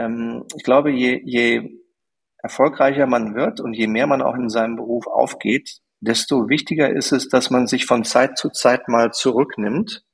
[0.00, 1.70] ähm, ich glaube, je, je
[2.42, 7.12] erfolgreicher man wird und je mehr man auch in seinem Beruf aufgeht, desto wichtiger ist
[7.12, 10.04] es, dass man sich von Zeit zu Zeit mal zurücknimmt,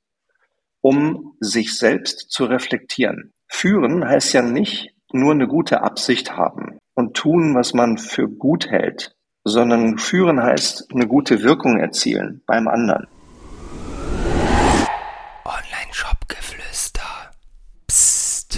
[0.81, 3.33] um sich selbst zu reflektieren.
[3.47, 8.69] Führen heißt ja nicht nur eine gute Absicht haben und tun, was man für gut
[8.69, 9.15] hält,
[9.45, 13.07] sondern führen heißt eine gute Wirkung erzielen beim anderen.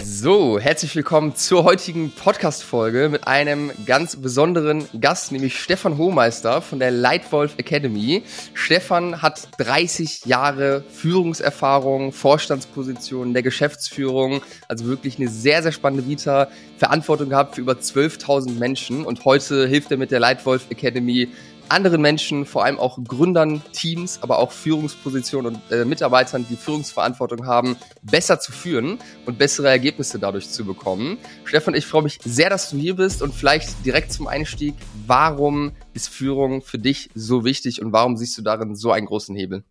[0.04, 6.79] So, herzlich willkommen zur heutigen Podcast-Folge mit einem ganz besonderen Gast, nämlich Stefan Hohmeister von
[6.79, 8.23] der Lightwolf Academy.
[8.54, 16.50] Stefan hat 30 Jahre Führungserfahrung, Vorstandspositionen der Geschäftsführung, also wirklich eine sehr, sehr spannende Vita,
[16.78, 21.29] Verantwortung gehabt für über 12.000 Menschen und heute hilft er mit der Lightwolf Academy
[21.69, 27.45] anderen Menschen, vor allem auch Gründern, Teams, aber auch Führungspositionen und äh, Mitarbeitern, die Führungsverantwortung
[27.45, 31.18] haben, besser zu führen und bessere Ergebnisse dadurch zu bekommen.
[31.45, 34.75] Stefan, ich freue mich sehr, dass du hier bist und vielleicht direkt zum Einstieg,
[35.08, 39.36] warum ist Führung für dich so wichtig und warum siehst du darin so einen großen
[39.36, 39.64] Hebel?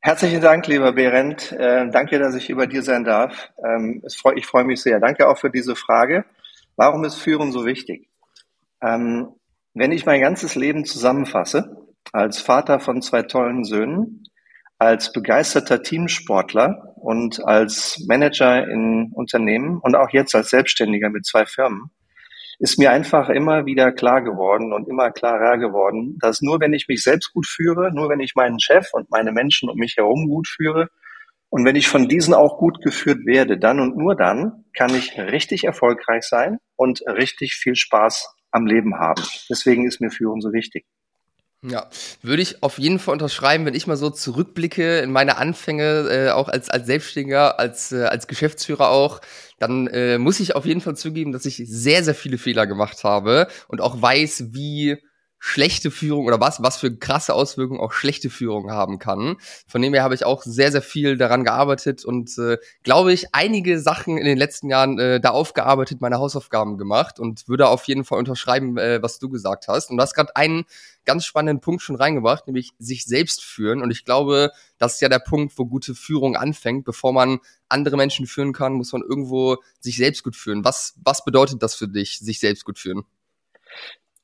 [0.00, 1.50] Herzlichen Dank, lieber Berend.
[1.52, 3.50] Äh, danke, dass ich über dir sein darf.
[3.64, 5.00] Ähm, freu, ich freue mich sehr.
[5.00, 6.26] Danke auch für diese Frage.
[6.76, 8.10] Warum ist Führen so wichtig?
[8.82, 9.28] Ähm,
[9.74, 11.76] wenn ich mein ganzes Leben zusammenfasse,
[12.12, 14.24] als Vater von zwei tollen Söhnen,
[14.78, 21.44] als begeisterter Teamsportler und als Manager in Unternehmen und auch jetzt als Selbstständiger mit zwei
[21.44, 21.90] Firmen,
[22.60, 26.86] ist mir einfach immer wieder klar geworden und immer klarer geworden, dass nur wenn ich
[26.86, 30.28] mich selbst gut führe, nur wenn ich meinen Chef und meine Menschen um mich herum
[30.28, 30.88] gut führe
[31.50, 35.18] und wenn ich von diesen auch gut geführt werde, dann und nur dann kann ich
[35.18, 39.22] richtig erfolgreich sein und richtig viel Spaß am Leben haben.
[39.50, 40.86] Deswegen ist mir Führung so wichtig.
[41.66, 41.88] Ja,
[42.20, 46.30] würde ich auf jeden Fall unterschreiben, wenn ich mal so zurückblicke in meine Anfänge, äh,
[46.30, 49.22] auch als, als Selbstständiger, als, äh, als Geschäftsführer auch,
[49.58, 53.02] dann äh, muss ich auf jeden Fall zugeben, dass ich sehr, sehr viele Fehler gemacht
[53.02, 54.98] habe und auch weiß, wie
[55.46, 59.36] schlechte Führung oder was, was für krasse Auswirkungen auch schlechte Führung haben kann.
[59.66, 63.34] Von dem her habe ich auch sehr, sehr viel daran gearbeitet und äh, glaube ich,
[63.34, 67.84] einige Sachen in den letzten Jahren äh, da aufgearbeitet, meine Hausaufgaben gemacht und würde auf
[67.84, 69.90] jeden Fall unterschreiben, äh, was du gesagt hast.
[69.90, 70.64] Und du hast gerade einen
[71.04, 73.82] ganz spannenden Punkt schon reingebracht, nämlich sich selbst führen.
[73.82, 76.86] Und ich glaube, das ist ja der Punkt, wo gute Führung anfängt.
[76.86, 80.64] Bevor man andere Menschen führen kann, muss man irgendwo sich selbst gut führen.
[80.64, 83.04] Was, was bedeutet das für dich, sich selbst gut führen?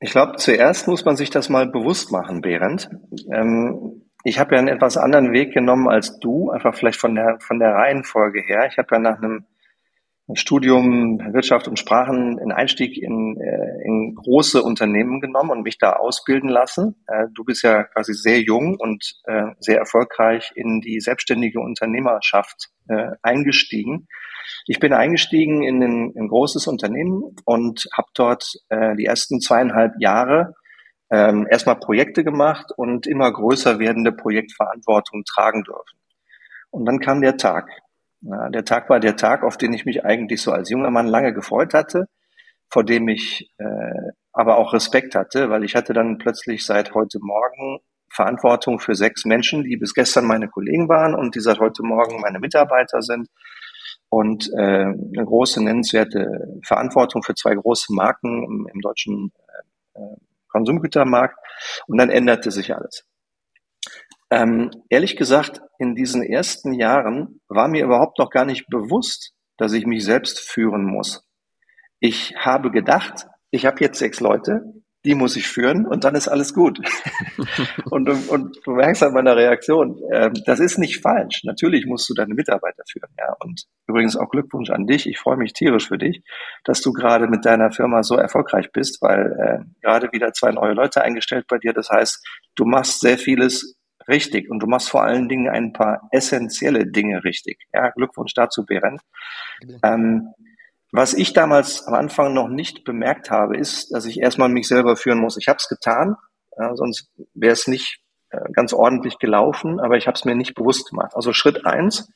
[0.03, 2.89] Ich glaube, zuerst muss man sich das mal bewusst machen, Behrend.
[3.31, 7.37] Ähm, ich habe ja einen etwas anderen Weg genommen als du, einfach vielleicht von der,
[7.39, 8.67] von der Reihenfolge her.
[8.67, 9.45] Ich habe ja nach einem
[10.35, 15.93] Studium Wirtschaft und Sprachen einen Einstieg in, äh, in große Unternehmen genommen und mich da
[15.93, 16.95] ausbilden lassen.
[17.07, 22.69] Äh, du bist ja quasi sehr jung und äh, sehr erfolgreich in die selbstständige Unternehmerschaft
[23.21, 24.07] eingestiegen.
[24.67, 28.55] Ich bin eingestiegen in ein, ein großes Unternehmen und habe dort
[28.97, 30.55] die ersten zweieinhalb Jahre
[31.09, 35.99] ähm, erstmal Projekte gemacht und immer größer werdende Projektverantwortung tragen dürfen.
[36.69, 37.69] Und dann kam der Tag.
[38.21, 41.07] Ja, der Tag war der Tag, auf den ich mich eigentlich so als junger Mann
[41.07, 42.05] lange gefreut hatte,
[42.69, 47.19] vor dem ich äh, aber auch Respekt hatte, weil ich hatte dann plötzlich seit heute
[47.21, 51.83] Morgen Verantwortung für sechs Menschen, die bis gestern meine Kollegen waren und die seit heute
[51.83, 53.27] Morgen meine Mitarbeiter sind
[54.09, 59.31] und äh, eine große nennenswerte Verantwortung für zwei große Marken im, im deutschen
[59.93, 59.99] äh,
[60.49, 61.37] Konsumgütermarkt.
[61.87, 63.05] Und dann änderte sich alles.
[64.31, 69.73] Ähm, ehrlich gesagt, in diesen ersten Jahren war mir überhaupt noch gar nicht bewusst, dass
[69.73, 71.27] ich mich selbst führen muss.
[71.99, 74.63] Ich habe gedacht, ich habe jetzt sechs Leute,
[75.03, 76.79] die muss ich führen und dann ist alles gut.
[77.91, 81.43] und, und, und du merkst an meiner Reaktion, äh, das ist nicht falsch.
[81.43, 83.09] Natürlich musst du deine Mitarbeiter führen.
[83.17, 83.35] Ja.
[83.39, 85.07] Und übrigens auch Glückwunsch an dich.
[85.07, 86.23] Ich freue mich tierisch für dich,
[86.63, 90.73] dass du gerade mit deiner Firma so erfolgreich bist, weil äh, gerade wieder zwei neue
[90.73, 91.73] Leute eingestellt bei dir.
[91.73, 92.23] Das heißt,
[92.55, 93.75] du machst sehr vieles
[94.07, 97.59] richtig und du machst vor allen Dingen ein paar essentielle Dinge richtig.
[97.73, 99.01] Ja, Glückwunsch dazu, Berend.
[99.83, 100.33] Ähm,
[100.91, 104.97] was ich damals am Anfang noch nicht bemerkt habe, ist, dass ich erstmal mich selber
[104.97, 105.37] führen muss.
[105.37, 106.15] Ich habe es getan,
[106.57, 110.53] ja, sonst wäre es nicht äh, ganz ordentlich gelaufen, aber ich habe es mir nicht
[110.53, 111.13] bewusst gemacht.
[111.15, 112.09] Also Schritt eins,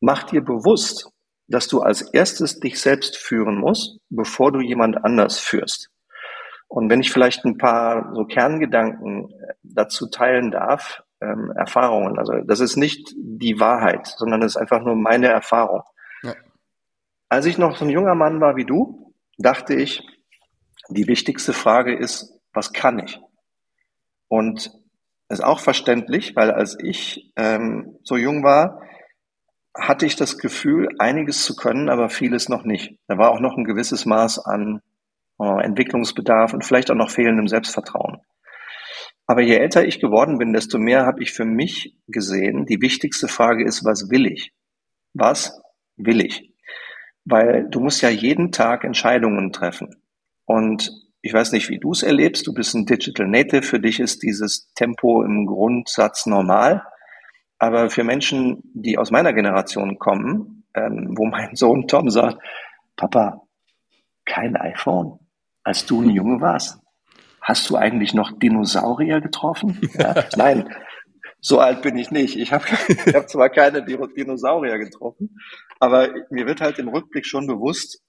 [0.00, 1.10] mach dir bewusst,
[1.48, 5.90] dass du als erstes dich selbst führen musst, bevor du jemand anders führst.
[6.68, 12.34] Und wenn ich vielleicht ein paar so Kerngedanken äh, dazu teilen darf, ähm, Erfahrungen, also
[12.46, 15.82] das ist nicht die Wahrheit, sondern es ist einfach nur meine Erfahrung.
[16.22, 16.34] Ja.
[17.28, 20.06] Als ich noch so ein junger Mann war wie du, dachte ich,
[20.90, 23.20] die wichtigste Frage ist, was kann ich?
[24.28, 24.70] Und
[25.28, 28.82] ist auch verständlich, weil als ich ähm, so jung war,
[29.74, 32.98] hatte ich das Gefühl, einiges zu können, aber vieles noch nicht.
[33.06, 34.80] Da war auch noch ein gewisses Maß an
[35.40, 38.20] äh, Entwicklungsbedarf und vielleicht auch noch fehlendem Selbstvertrauen.
[39.26, 43.28] Aber je älter ich geworden bin, desto mehr habe ich für mich gesehen, die wichtigste
[43.28, 44.54] Frage ist, was will ich?
[45.12, 45.60] Was
[45.96, 46.54] will ich?
[47.26, 50.02] Weil du musst ja jeden Tag Entscheidungen treffen.
[50.46, 50.90] Und
[51.20, 52.46] ich weiß nicht, wie du es erlebst.
[52.46, 53.62] Du bist ein Digital Native.
[53.62, 56.82] Für dich ist dieses Tempo im Grundsatz normal.
[57.58, 62.38] Aber für Menschen, die aus meiner Generation kommen, ähm, wo mein Sohn Tom sagt,
[62.96, 63.42] Papa,
[64.24, 65.18] kein iPhone,
[65.68, 66.80] als du ein Junge warst.
[67.42, 69.78] Hast du eigentlich noch Dinosaurier getroffen?
[69.92, 70.74] Ja, nein,
[71.40, 72.36] so alt bin ich nicht.
[72.36, 75.38] Ich habe ich hab zwar keine Dinosaurier getroffen,
[75.78, 78.02] aber mir wird halt im Rückblick schon bewusst,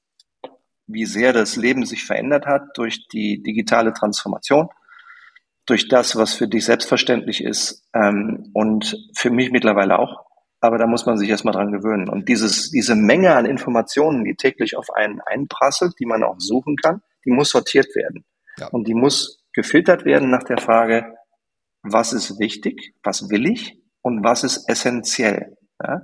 [0.87, 4.69] wie sehr das Leben sich verändert hat durch die digitale Transformation,
[5.65, 10.25] durch das, was für dich selbstverständlich ist ähm, und für mich mittlerweile auch.
[10.61, 12.07] Aber da muss man sich erstmal dran gewöhnen.
[12.07, 16.77] Und dieses, diese Menge an Informationen, die täglich auf einen einprasselt, die man auch suchen
[16.77, 18.25] kann, die muss sortiert werden.
[18.57, 18.67] Ja.
[18.67, 21.15] Und die muss gefiltert werden nach der Frage,
[21.81, 25.57] was ist wichtig, was will ich und was ist essentiell.
[25.81, 26.01] Ja?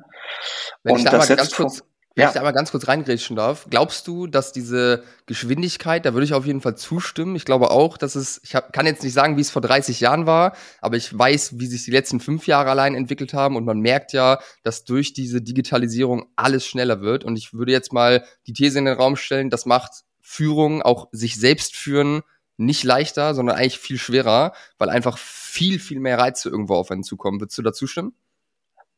[0.83, 1.19] Wenn ich da
[1.53, 1.83] kurz,
[2.15, 2.29] wenn ja.
[2.29, 6.33] ich da aber ganz kurz reingrätschen darf, glaubst du, dass diese Geschwindigkeit, da würde ich
[6.33, 7.35] auf jeden Fall zustimmen.
[7.35, 9.99] Ich glaube auch, dass es, ich hab, kann jetzt nicht sagen, wie es vor 30
[9.99, 13.65] Jahren war, aber ich weiß, wie sich die letzten fünf Jahre allein entwickelt haben und
[13.65, 17.25] man merkt ja, dass durch diese Digitalisierung alles schneller wird.
[17.25, 21.07] Und ich würde jetzt mal die These in den Raum stellen, das macht Führung, auch
[21.11, 22.23] sich selbst führen,
[22.57, 27.03] nicht leichter, sondern eigentlich viel schwerer, weil einfach viel, viel mehr Reize irgendwo auf einen
[27.03, 27.39] zukommen.
[27.39, 28.13] Würdest du dazu stimmen?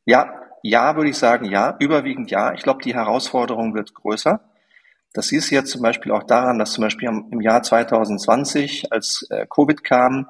[0.05, 0.31] Ja,
[0.63, 2.53] ja, würde ich sagen, ja, überwiegend ja.
[2.53, 4.39] Ich glaube, die Herausforderung wird größer.
[5.13, 9.27] Das siehst du jetzt zum Beispiel auch daran, dass zum Beispiel im Jahr 2020, als
[9.29, 10.27] äh, Covid kam,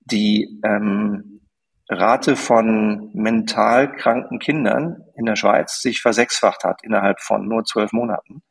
[0.00, 1.40] die ähm,
[1.88, 7.92] Rate von mental kranken Kindern in der Schweiz sich versechsfacht hat innerhalb von nur zwölf
[7.92, 8.42] Monaten.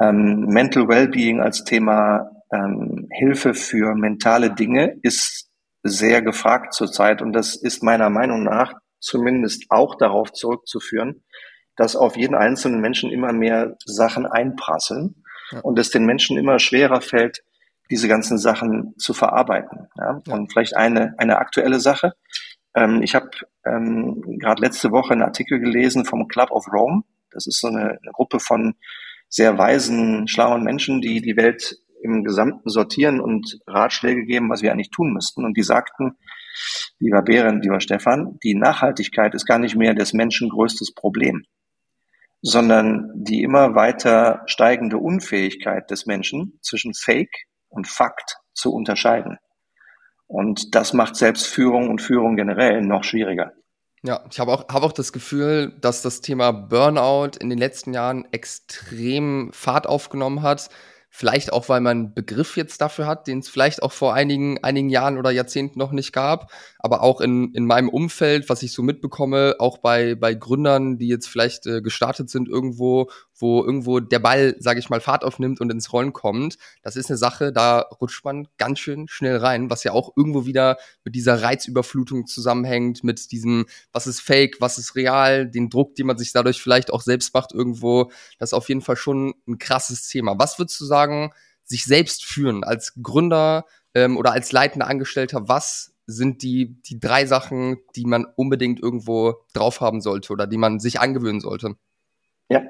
[0.00, 5.50] Ähm, Mental Wellbeing als Thema ähm, Hilfe für mentale Dinge ist
[5.82, 11.24] sehr gefragt zurzeit und das ist meiner Meinung nach zumindest auch darauf zurückzuführen,
[11.76, 15.22] dass auf jeden einzelnen Menschen immer mehr Sachen einprasseln
[15.52, 15.60] ja.
[15.60, 17.42] und es den Menschen immer schwerer fällt,
[17.90, 19.88] diese ganzen Sachen zu verarbeiten.
[19.96, 20.20] Ja?
[20.26, 20.34] ja.
[20.34, 22.14] Und vielleicht eine, eine aktuelle Sache.
[22.74, 23.30] Ähm, ich habe
[23.64, 27.02] ähm, gerade letzte Woche einen Artikel gelesen vom Club of Rome.
[27.30, 28.74] Das ist so eine, eine Gruppe von
[29.28, 34.72] sehr weisen, schlauen Menschen, die die Welt im Gesamten sortieren und Ratschläge geben, was wir
[34.72, 35.44] eigentlich tun müssten.
[35.44, 36.16] Und die sagten,
[36.98, 41.44] lieber Behrend, lieber Stefan, die Nachhaltigkeit ist gar nicht mehr des Menschen größtes Problem,
[42.42, 49.38] sondern die immer weiter steigende Unfähigkeit des Menschen zwischen Fake und Fakt zu unterscheiden.
[50.26, 53.52] Und das macht selbst Führung und Führung generell noch schwieriger.
[54.02, 57.92] Ja, ich habe auch, hab auch das Gefühl, dass das Thema Burnout in den letzten
[57.94, 60.68] Jahren extrem Fahrt aufgenommen hat.
[61.08, 64.62] Vielleicht auch, weil man einen Begriff jetzt dafür hat, den es vielleicht auch vor einigen,
[64.62, 66.52] einigen Jahren oder Jahrzehnten noch nicht gab.
[66.78, 71.08] Aber auch in, in meinem Umfeld, was ich so mitbekomme, auch bei, bei Gründern, die
[71.08, 75.60] jetzt vielleicht äh, gestartet sind irgendwo wo irgendwo der Ball, sage ich mal, Fahrt aufnimmt
[75.60, 76.56] und ins Rollen kommt.
[76.82, 80.46] Das ist eine Sache, da rutscht man ganz schön schnell rein, was ja auch irgendwo
[80.46, 85.94] wieder mit dieser Reizüberflutung zusammenhängt, mit diesem, was ist fake, was ist real, den Druck,
[85.96, 88.10] den man sich dadurch vielleicht auch selbst macht irgendwo.
[88.38, 90.38] Das ist auf jeden Fall schon ein krasses Thema.
[90.38, 91.32] Was würdest du sagen,
[91.64, 97.26] sich selbst führen als Gründer ähm, oder als leitender Angestellter, was sind die, die drei
[97.26, 101.76] Sachen, die man unbedingt irgendwo drauf haben sollte oder die man sich angewöhnen sollte?
[102.48, 102.62] Ja,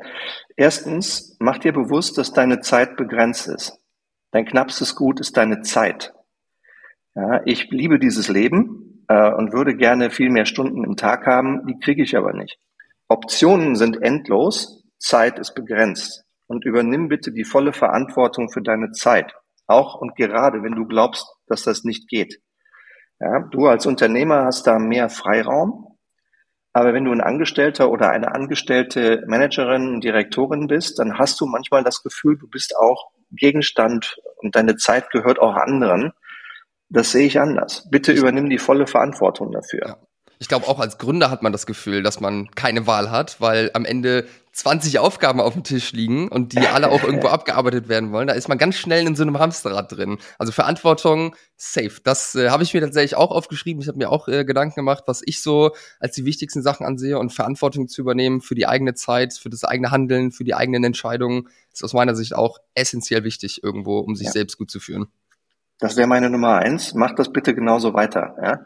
[0.57, 3.79] erstens, mach dir bewusst, dass deine Zeit begrenzt ist.
[4.31, 6.15] Dein knappstes Gut ist deine Zeit.
[7.15, 11.67] Ja, ich liebe dieses Leben äh, und würde gerne viel mehr Stunden im Tag haben,
[11.67, 12.59] die kriege ich aber nicht.
[13.09, 16.25] Optionen sind endlos, Zeit ist begrenzt.
[16.49, 19.35] Und übernimm bitte die volle Verantwortung für deine Zeit.
[19.67, 22.41] Auch und gerade, wenn du glaubst, dass das nicht geht.
[23.19, 25.96] Ja, du als Unternehmer hast da mehr Freiraum,
[26.77, 31.83] aber wenn du ein Angestellter oder eine angestellte Managerin, Direktorin bist, dann hast du manchmal
[31.83, 36.13] das Gefühl, du bist auch Gegenstand und deine Zeit gehört auch anderen.
[36.91, 37.89] Das sehe ich anders.
[37.91, 39.87] Bitte übernimm die volle Verantwortung dafür.
[39.87, 39.97] Ja.
[40.39, 43.71] Ich glaube, auch als Gründer hat man das Gefühl, dass man keine Wahl hat, weil
[43.75, 48.11] am Ende 20 Aufgaben auf dem Tisch liegen und die alle auch irgendwo abgearbeitet werden
[48.11, 48.27] wollen.
[48.27, 50.17] Da ist man ganz schnell in so einem Hamsterrad drin.
[50.39, 52.01] Also Verantwortung, safe.
[52.03, 53.83] Das äh, habe ich mir tatsächlich auch aufgeschrieben.
[53.83, 57.19] Ich habe mir auch äh, Gedanken gemacht, was ich so als die wichtigsten Sachen ansehe
[57.19, 60.85] und Verantwortung zu übernehmen für die eigene Zeit, für das eigene Handeln, für die eigenen
[60.85, 64.33] Entscheidungen, ist aus meiner Sicht auch essentiell wichtig irgendwo, um sich ja.
[64.33, 65.09] selbst gut zu führen.
[65.79, 66.95] Das wäre meine Nummer eins.
[66.95, 68.35] Mach das bitte genauso weiter.
[68.43, 68.61] Ja?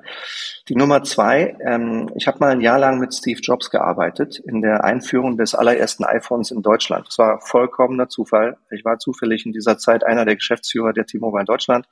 [0.69, 4.63] Die Nummer zwei, ähm, ich habe mal ein Jahr lang mit Steve Jobs gearbeitet in
[4.63, 7.09] der Einführung des allerersten iPhones in Deutschland.
[7.09, 8.59] Das war vollkommener Zufall.
[8.71, 11.87] Ich war zufällig in dieser Zeit einer der Geschäftsführer der T-Mobile Deutschland.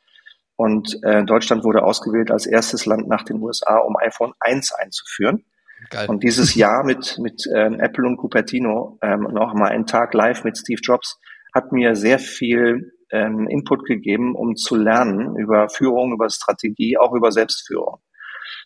[0.54, 5.44] Und äh, Deutschland wurde ausgewählt als erstes Land nach den USA, um iPhone 1 einzuführen.
[5.90, 6.08] Geil.
[6.08, 10.44] Und dieses Jahr mit, mit ähm, Apple und Cupertino, ähm, noch mal einen Tag live
[10.44, 11.20] mit Steve Jobs,
[11.54, 17.12] hat mir sehr viel ähm, Input gegeben, um zu lernen über Führung, über Strategie, auch
[17.12, 18.00] über Selbstführung.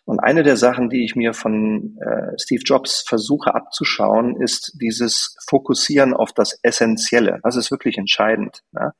[0.05, 5.37] Und eine der Sachen, die ich mir von äh, Steve Jobs versuche abzuschauen, ist dieses
[5.47, 7.39] Fokussieren auf das Essentielle.
[7.43, 8.63] Das ist wirklich entscheidend.
[8.73, 8.91] Ja?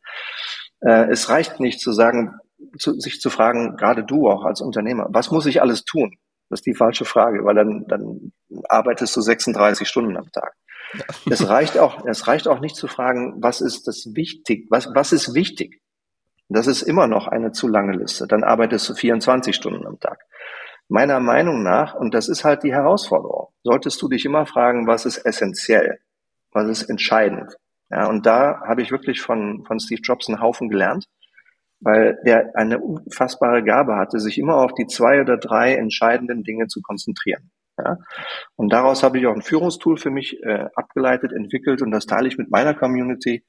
[0.79, 2.35] Äh, es reicht nicht zu sagen,
[2.77, 6.15] zu, sich zu fragen, gerade du auch als Unternehmer, was muss ich alles tun?
[6.50, 8.31] Das ist die falsche Frage, weil dann, dann
[8.69, 10.53] arbeitest du 36 Stunden am Tag.
[11.29, 15.12] Es reicht auch, es reicht auch nicht zu fragen, was ist das wichtig, was, was
[15.12, 15.81] ist wichtig?
[16.50, 18.27] Das ist immer noch eine zu lange Liste.
[18.27, 20.19] Dann arbeitest du 24 Stunden am Tag.
[20.88, 25.05] Meiner Meinung nach, und das ist halt die Herausforderung, solltest du dich immer fragen, was
[25.05, 26.00] ist essentiell?
[26.51, 27.57] Was ist entscheidend?
[27.89, 31.07] Ja, und da habe ich wirklich von, von Steve Jobs einen Haufen gelernt
[31.83, 36.67] weil der eine unfassbare Gabe hatte, sich immer auf die zwei oder drei entscheidenden Dinge
[36.67, 37.51] zu konzentrieren.
[37.77, 37.97] Ja?
[38.55, 42.27] Und daraus habe ich auch ein Führungstool für mich äh, abgeleitet, entwickelt und das teile
[42.27, 43.43] ich mit meiner Community.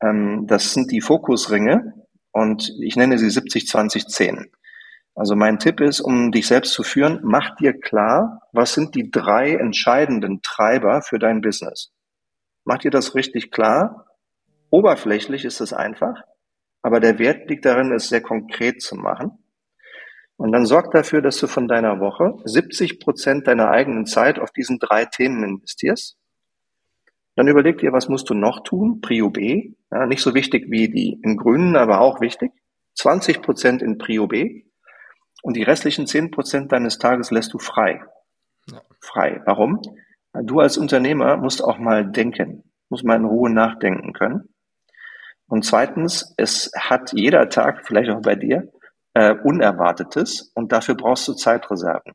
[0.00, 1.94] Ähm, das sind die Fokusringe
[2.32, 4.46] und ich nenne sie 70-20-10.
[5.14, 9.10] Also mein Tipp ist, um dich selbst zu führen, mach dir klar, was sind die
[9.10, 11.90] drei entscheidenden Treiber für dein Business.
[12.64, 14.06] Mach dir das richtig klar.
[14.68, 16.20] Oberflächlich ist es einfach.
[16.82, 19.45] Aber der Wert liegt darin, es sehr konkret zu machen.
[20.36, 24.50] Und dann sorg dafür, dass du von deiner Woche 70 Prozent deiner eigenen Zeit auf
[24.50, 26.16] diesen drei Themen investierst.
[27.36, 29.00] Dann überleg dir, was musst du noch tun?
[29.00, 29.72] Prio B.
[29.90, 32.52] Ja, nicht so wichtig wie die im Grünen, aber auch wichtig.
[32.94, 34.64] 20 Prozent in Prio B.
[35.42, 38.02] Und die restlichen 10 Prozent deines Tages lässt du frei.
[38.70, 38.80] Ja.
[39.00, 39.42] Frei.
[39.44, 39.80] Warum?
[40.42, 44.48] Du als Unternehmer musst auch mal denken, musst mal in Ruhe nachdenken können.
[45.46, 48.68] Und zweitens, es hat jeder Tag, vielleicht auch bei dir,
[49.16, 52.12] äh, Unerwartetes und dafür brauchst du Zeitreserven.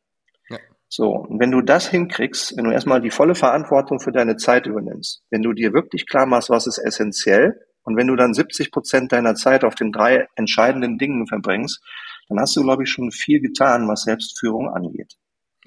[0.49, 0.59] Ja.
[0.87, 4.67] So, und wenn du das hinkriegst, wenn du erstmal die volle Verantwortung für deine Zeit
[4.67, 8.71] übernimmst, wenn du dir wirklich klar machst, was ist essentiell, und wenn du dann 70
[8.71, 11.81] Prozent deiner Zeit auf den drei entscheidenden Dingen verbringst,
[12.29, 15.15] dann hast du, glaube ich, schon viel getan, was Selbstführung angeht.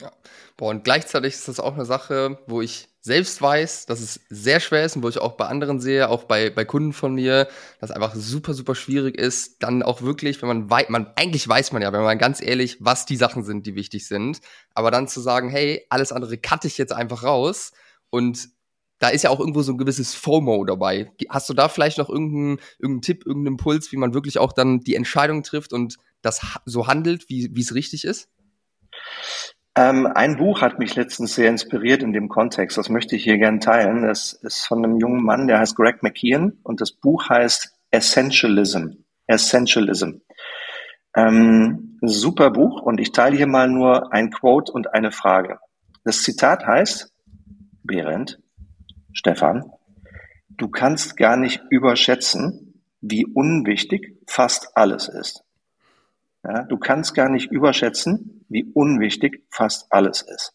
[0.01, 0.13] Ja.
[0.57, 4.61] Boah, und gleichzeitig ist das auch eine Sache, wo ich selbst weiß, dass es sehr
[4.61, 7.49] schwer ist und wo ich auch bei anderen sehe, auch bei, bei Kunden von mir,
[7.79, 11.73] dass einfach super, super schwierig ist, dann auch wirklich, wenn man weiß, man, eigentlich weiß
[11.73, 14.41] man ja, wenn man ganz ehrlich, was die Sachen sind, die wichtig sind,
[14.73, 17.73] aber dann zu sagen, hey, alles andere cutte ich jetzt einfach raus
[18.09, 18.49] und
[19.01, 21.13] da ist ja auch irgendwo so ein gewisses FOMO dabei.
[21.29, 24.81] Hast du da vielleicht noch irgendeinen, irgendeinen Tipp, irgendeinen Impuls, wie man wirklich auch dann
[24.81, 28.31] die Entscheidung trifft und das so handelt, wie es richtig ist?
[29.77, 32.79] Ähm, ein Buch hat mich letztens sehr inspiriert in dem Kontext.
[32.79, 34.03] Das möchte ich hier gerne teilen.
[34.03, 38.91] Das ist von einem jungen Mann, der heißt Greg McKeon und das Buch heißt Essentialism.
[39.27, 40.19] Essentialism.
[41.17, 45.59] Ähm, super Buch und ich teile hier mal nur ein Quote und eine Frage.
[46.05, 47.13] Das Zitat heißt,
[47.83, 48.41] Behrendt,
[49.13, 49.71] Stefan,
[50.51, 55.44] du kannst gar nicht überschätzen, wie unwichtig fast alles ist.
[56.45, 60.53] Ja, du kannst gar nicht überschätzen, wie unwichtig fast alles ist.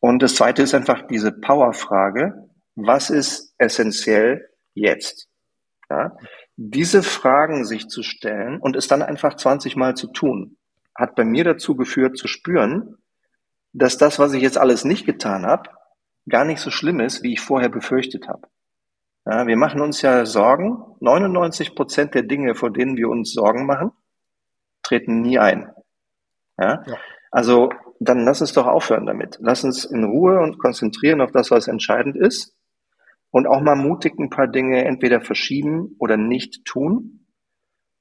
[0.00, 2.48] Und das zweite ist einfach diese Powerfrage.
[2.76, 5.28] Was ist essentiell jetzt?
[5.90, 6.16] Ja,
[6.56, 10.56] diese Fragen sich zu stellen und es dann einfach 20 Mal zu tun,
[10.94, 12.96] hat bei mir dazu geführt zu spüren,
[13.72, 15.70] dass das, was ich jetzt alles nicht getan habe,
[16.28, 18.48] gar nicht so schlimm ist, wie ich vorher befürchtet habe.
[19.26, 20.78] Ja, wir machen uns ja Sorgen.
[21.00, 23.92] 99 Prozent der Dinge, vor denen wir uns Sorgen machen,
[24.82, 25.70] treten nie ein.
[26.58, 26.82] Ja?
[26.86, 26.96] ja?
[27.30, 27.70] Also
[28.00, 29.38] dann lass uns doch aufhören damit.
[29.40, 32.56] Lass uns in Ruhe und konzentrieren auf das, was entscheidend ist
[33.30, 37.26] und auch mal mutig ein paar Dinge entweder verschieben oder nicht tun.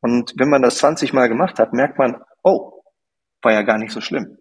[0.02, 2.84] Und wenn man das 20 Mal gemacht hat, merkt man, oh,
[3.42, 4.38] war ja gar nicht so schlimm.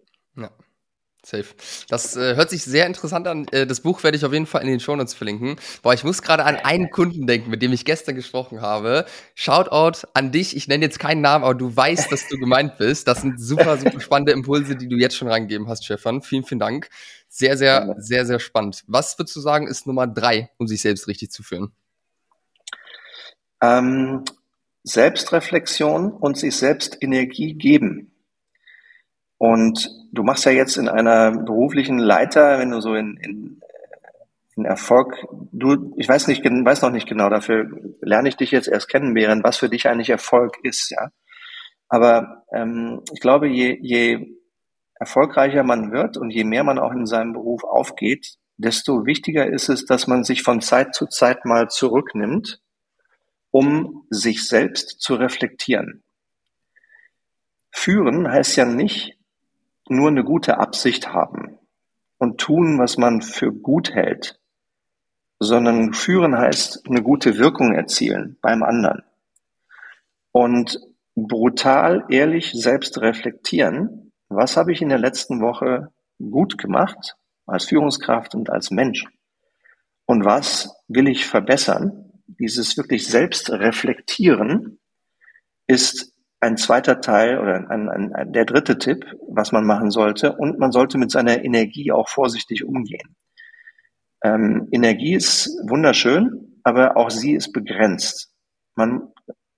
[1.23, 1.45] Safe.
[1.87, 3.47] Das äh, hört sich sehr interessant an.
[3.51, 5.55] Äh, das Buch werde ich auf jeden Fall in den Shownotes verlinken.
[5.83, 9.05] Boah, ich muss gerade an einen Kunden denken, mit dem ich gestern gesprochen habe.
[9.35, 10.55] Shoutout an dich.
[10.55, 13.07] Ich nenne jetzt keinen Namen, aber du weißt, dass du gemeint bist.
[13.07, 16.23] Das sind super, super spannende Impulse, die du jetzt schon reingegeben hast, Stefan.
[16.23, 16.89] Vielen, vielen Dank.
[17.29, 18.83] Sehr, sehr, sehr, sehr spannend.
[18.87, 21.71] Was würdest du sagen, ist Nummer drei, um sich selbst richtig zu führen?
[23.61, 24.25] Ähm,
[24.83, 28.10] Selbstreflexion und sich selbst Energie geben.
[29.41, 33.59] Und du machst ja jetzt in einer beruflichen Leiter, wenn du so in, in,
[34.55, 35.15] in Erfolg,
[35.51, 37.67] du, ich weiß nicht, weiß noch nicht genau, dafür
[38.01, 41.09] lerne ich dich jetzt erst kennen, Bären, was für dich eigentlich Erfolg ist, ja.
[41.89, 44.27] Aber ähm, ich glaube, je, je
[44.99, 49.69] erfolgreicher man wird und je mehr man auch in seinem Beruf aufgeht, desto wichtiger ist
[49.69, 52.61] es, dass man sich von Zeit zu Zeit mal zurücknimmt,
[53.49, 56.03] um sich selbst zu reflektieren.
[57.71, 59.17] Führen heißt ja nicht
[59.91, 61.59] nur eine gute Absicht haben
[62.17, 64.39] und tun, was man für gut hält,
[65.39, 69.03] sondern führen heißt eine gute Wirkung erzielen beim anderen.
[70.31, 70.79] Und
[71.15, 78.33] brutal ehrlich selbst reflektieren, was habe ich in der letzten Woche gut gemacht als Führungskraft
[78.33, 79.05] und als Mensch?
[80.05, 82.11] Und was will ich verbessern?
[82.27, 84.79] Dieses wirklich selbst reflektieren
[85.67, 86.10] ist
[86.41, 90.33] ein zweiter Teil oder ein, ein, ein, der dritte Tipp, was man machen sollte.
[90.33, 93.15] Und man sollte mit seiner Energie auch vorsichtig umgehen.
[94.23, 98.33] Ähm, Energie ist wunderschön, aber auch sie ist begrenzt.
[98.75, 99.13] Man,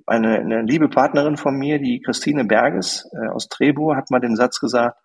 [0.06, 4.36] eine, eine liebe Partnerin von mir, die Christine Berges äh, aus Trebur, hat mal den
[4.36, 4.98] Satz gesagt,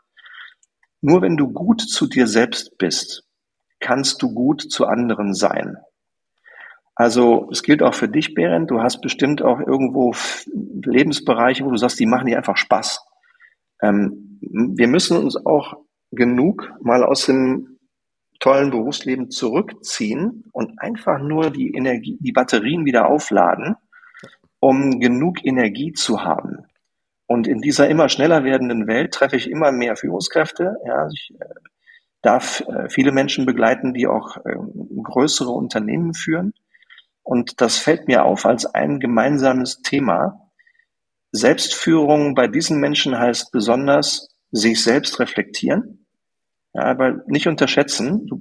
[1.00, 3.22] nur wenn du gut zu dir selbst bist,
[3.78, 5.76] kannst du gut zu anderen sein.
[6.98, 8.72] Also es gilt auch für dich, Berend.
[8.72, 10.14] Du hast bestimmt auch irgendwo
[10.84, 13.06] Lebensbereiche, wo du sagst, die machen dir einfach Spaß.
[13.80, 15.74] Ähm, wir müssen uns auch
[16.10, 17.78] genug mal aus dem
[18.40, 23.76] tollen Berufsleben zurückziehen und einfach nur die Energie, die Batterien wieder aufladen,
[24.58, 26.66] um genug Energie zu haben.
[27.26, 30.78] Und in dieser immer schneller werdenden Welt treffe ich immer mehr Führungskräfte.
[30.84, 31.44] Ja, ich äh,
[32.22, 34.56] darf äh, viele Menschen begleiten, die auch äh,
[35.04, 36.54] größere Unternehmen führen.
[37.28, 40.48] Und das fällt mir auf als ein gemeinsames Thema.
[41.30, 46.06] Selbstführung bei diesen Menschen heißt besonders sich selbst reflektieren,
[46.72, 48.26] ja, aber nicht unterschätzen.
[48.26, 48.40] Du,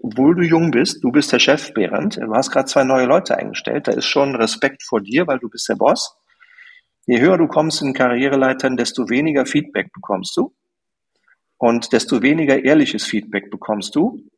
[0.00, 3.38] obwohl du jung bist, du bist der Chef, Berend, du hast gerade zwei neue Leute
[3.38, 6.16] eingestellt, da ist schon Respekt vor dir, weil du bist der Boss.
[7.06, 10.52] Je höher du kommst in Karriereleitern, desto weniger Feedback bekommst du
[11.56, 14.28] und desto weniger ehrliches Feedback bekommst du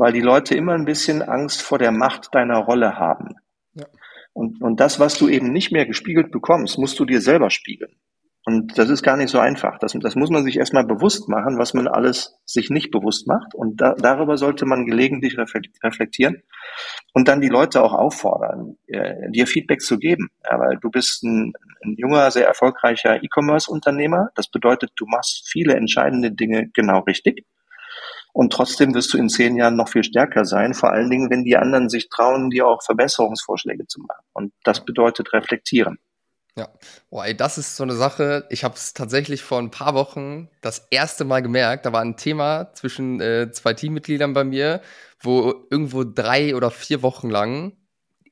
[0.00, 3.34] weil die Leute immer ein bisschen Angst vor der Macht deiner Rolle haben.
[3.74, 3.84] Ja.
[4.32, 7.92] Und, und das, was du eben nicht mehr gespiegelt bekommst, musst du dir selber spiegeln.
[8.46, 9.78] Und das ist gar nicht so einfach.
[9.78, 13.54] Das, das muss man sich erstmal bewusst machen, was man alles sich nicht bewusst macht.
[13.54, 16.42] Und da, darüber sollte man gelegentlich reflektieren
[17.12, 20.30] und dann die Leute auch auffordern, äh, dir Feedback zu geben.
[20.50, 21.52] Ja, weil du bist ein,
[21.84, 24.30] ein junger, sehr erfolgreicher E-Commerce-Unternehmer.
[24.34, 27.44] Das bedeutet, du machst viele entscheidende Dinge genau richtig.
[28.32, 31.44] Und trotzdem wirst du in zehn Jahren noch viel stärker sein, vor allen Dingen, wenn
[31.44, 34.24] die anderen sich trauen, dir auch Verbesserungsvorschläge zu machen.
[34.32, 35.98] Und das bedeutet reflektieren.
[36.56, 36.68] Ja,
[37.10, 38.46] boah, ey, das ist so eine Sache.
[38.50, 41.86] Ich habe es tatsächlich vor ein paar Wochen das erste Mal gemerkt.
[41.86, 44.82] Da war ein Thema zwischen äh, zwei Teammitgliedern bei mir,
[45.20, 47.76] wo irgendwo drei oder vier Wochen lang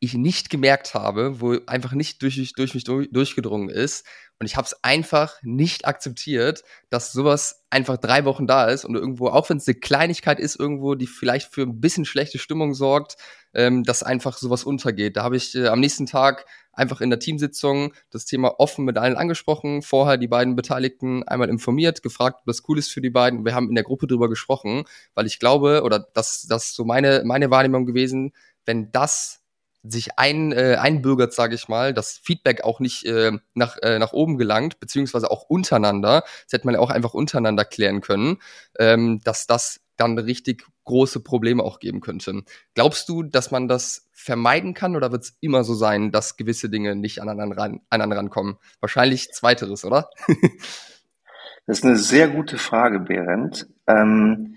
[0.01, 4.07] ich nicht gemerkt habe, wo einfach nicht durch, durch mich durch, durchgedrungen ist.
[4.41, 8.95] Und ich habe es einfach nicht akzeptiert, dass sowas einfach drei Wochen da ist und
[8.95, 12.73] irgendwo, auch wenn es eine Kleinigkeit ist, irgendwo, die vielleicht für ein bisschen schlechte Stimmung
[12.73, 13.17] sorgt,
[13.53, 15.17] ähm, dass einfach sowas untergeht.
[15.17, 18.97] Da habe ich äh, am nächsten Tag einfach in der Teamsitzung das Thema offen mit
[18.97, 23.11] allen angesprochen, vorher die beiden Beteiligten einmal informiert, gefragt, ob das cool ist für die
[23.11, 23.45] beiden.
[23.45, 26.85] Wir haben in der Gruppe drüber gesprochen, weil ich glaube, oder das, das ist so
[26.85, 28.33] meine, meine Wahrnehmung gewesen,
[28.65, 29.41] wenn das
[29.83, 34.13] sich ein, äh, einbürgert, sage ich mal, dass Feedback auch nicht äh, nach, äh, nach
[34.13, 38.39] oben gelangt, beziehungsweise auch untereinander, das hätte man ja auch einfach untereinander klären können,
[38.79, 42.43] ähm, dass das dann richtig große Probleme auch geben könnte.
[42.75, 46.71] Glaubst du, dass man das vermeiden kann oder wird es immer so sein, dass gewisse
[46.71, 48.57] Dinge nicht an anderen, ran, an anderen rankommen?
[48.81, 50.11] Wahrscheinlich zweiteres, oder?
[51.67, 53.69] das ist eine sehr gute Frage, Berend.
[53.87, 54.57] Ähm,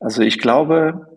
[0.00, 1.07] also ich glaube,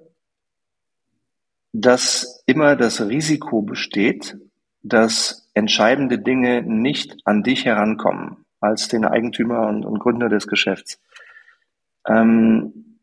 [1.74, 4.38] dass immer das Risiko besteht,
[4.84, 11.00] dass entscheidende Dinge nicht an dich herankommen als den Eigentümer und, und Gründer des Geschäfts.
[12.08, 13.00] Ähm,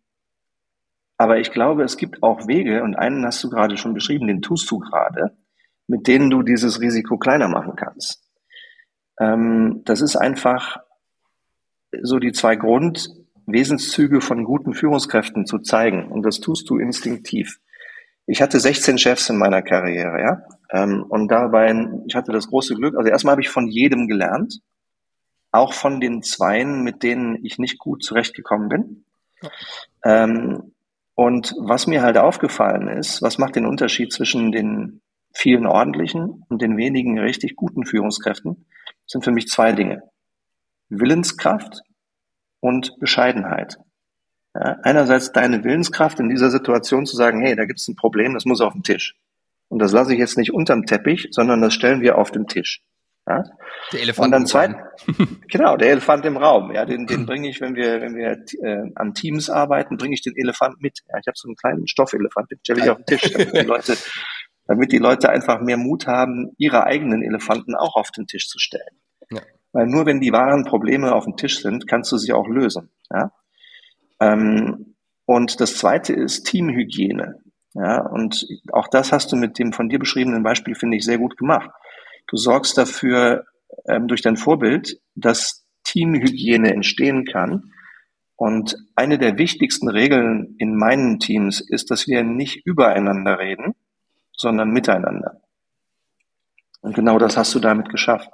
[1.16, 4.40] aber ich glaube, es gibt auch Wege, und einen hast du gerade schon beschrieben, den
[4.40, 5.36] tust du gerade,
[5.88, 8.22] mit denen du dieses Risiko kleiner machen kannst.
[9.18, 10.78] Ähm, das ist einfach
[12.02, 16.08] so die zwei Grundwesenszüge von guten Führungskräften zu zeigen.
[16.12, 17.58] Und das tust du instinktiv.
[18.30, 20.42] Ich hatte 16 Chefs in meiner Karriere, ja.
[20.70, 21.74] Ähm, und dabei,
[22.06, 24.60] ich hatte das große Glück, also erstmal habe ich von jedem gelernt,
[25.50, 29.04] auch von den Zweien, mit denen ich nicht gut zurechtgekommen bin.
[30.04, 30.74] Ähm,
[31.14, 35.00] und was mir halt aufgefallen ist, was macht den Unterschied zwischen den
[35.32, 38.66] vielen ordentlichen und den wenigen richtig guten Führungskräften,
[39.06, 40.02] sind für mich zwei Dinge.
[40.90, 41.80] Willenskraft
[42.60, 43.78] und Bescheidenheit.
[44.54, 48.34] Ja, einerseits deine Willenskraft in dieser Situation zu sagen, hey, da gibt es ein Problem,
[48.34, 49.14] das muss auf den Tisch.
[49.68, 52.82] Und das lasse ich jetzt nicht unterm Teppich, sondern das stellen wir auf den Tisch.
[53.28, 53.44] Ja?
[53.92, 54.74] Der Elefant und dann zweit,
[55.48, 56.72] genau, der Elefant im Raum.
[56.72, 60.22] Ja, den, den bringe ich, wenn wir, wenn wir äh, an Teams arbeiten, bringe ich
[60.22, 61.00] den Elefant mit.
[61.08, 63.66] Ja, ich habe so einen kleinen Stoffelefant, den stelle ich auf den Tisch, damit die
[63.66, 63.96] Leute,
[64.66, 68.58] damit die Leute einfach mehr Mut haben, ihre eigenen Elefanten auch auf den Tisch zu
[68.58, 68.96] stellen.
[69.30, 69.42] Ja.
[69.72, 72.90] Weil nur wenn die wahren Probleme auf dem Tisch sind, kannst du sie auch lösen.
[73.12, 73.32] Ja?
[74.20, 77.40] Ähm, und das zweite ist Teamhygiene.
[77.74, 81.18] Ja, und auch das hast du mit dem von dir beschriebenen Beispiel, finde ich, sehr
[81.18, 81.70] gut gemacht.
[82.26, 83.44] Du sorgst dafür
[83.86, 87.72] ähm, durch dein Vorbild, dass Teamhygiene entstehen kann.
[88.36, 93.74] Und eine der wichtigsten Regeln in meinen Teams ist, dass wir nicht übereinander reden,
[94.36, 95.40] sondern miteinander.
[96.80, 98.30] Und genau das hast du damit geschafft.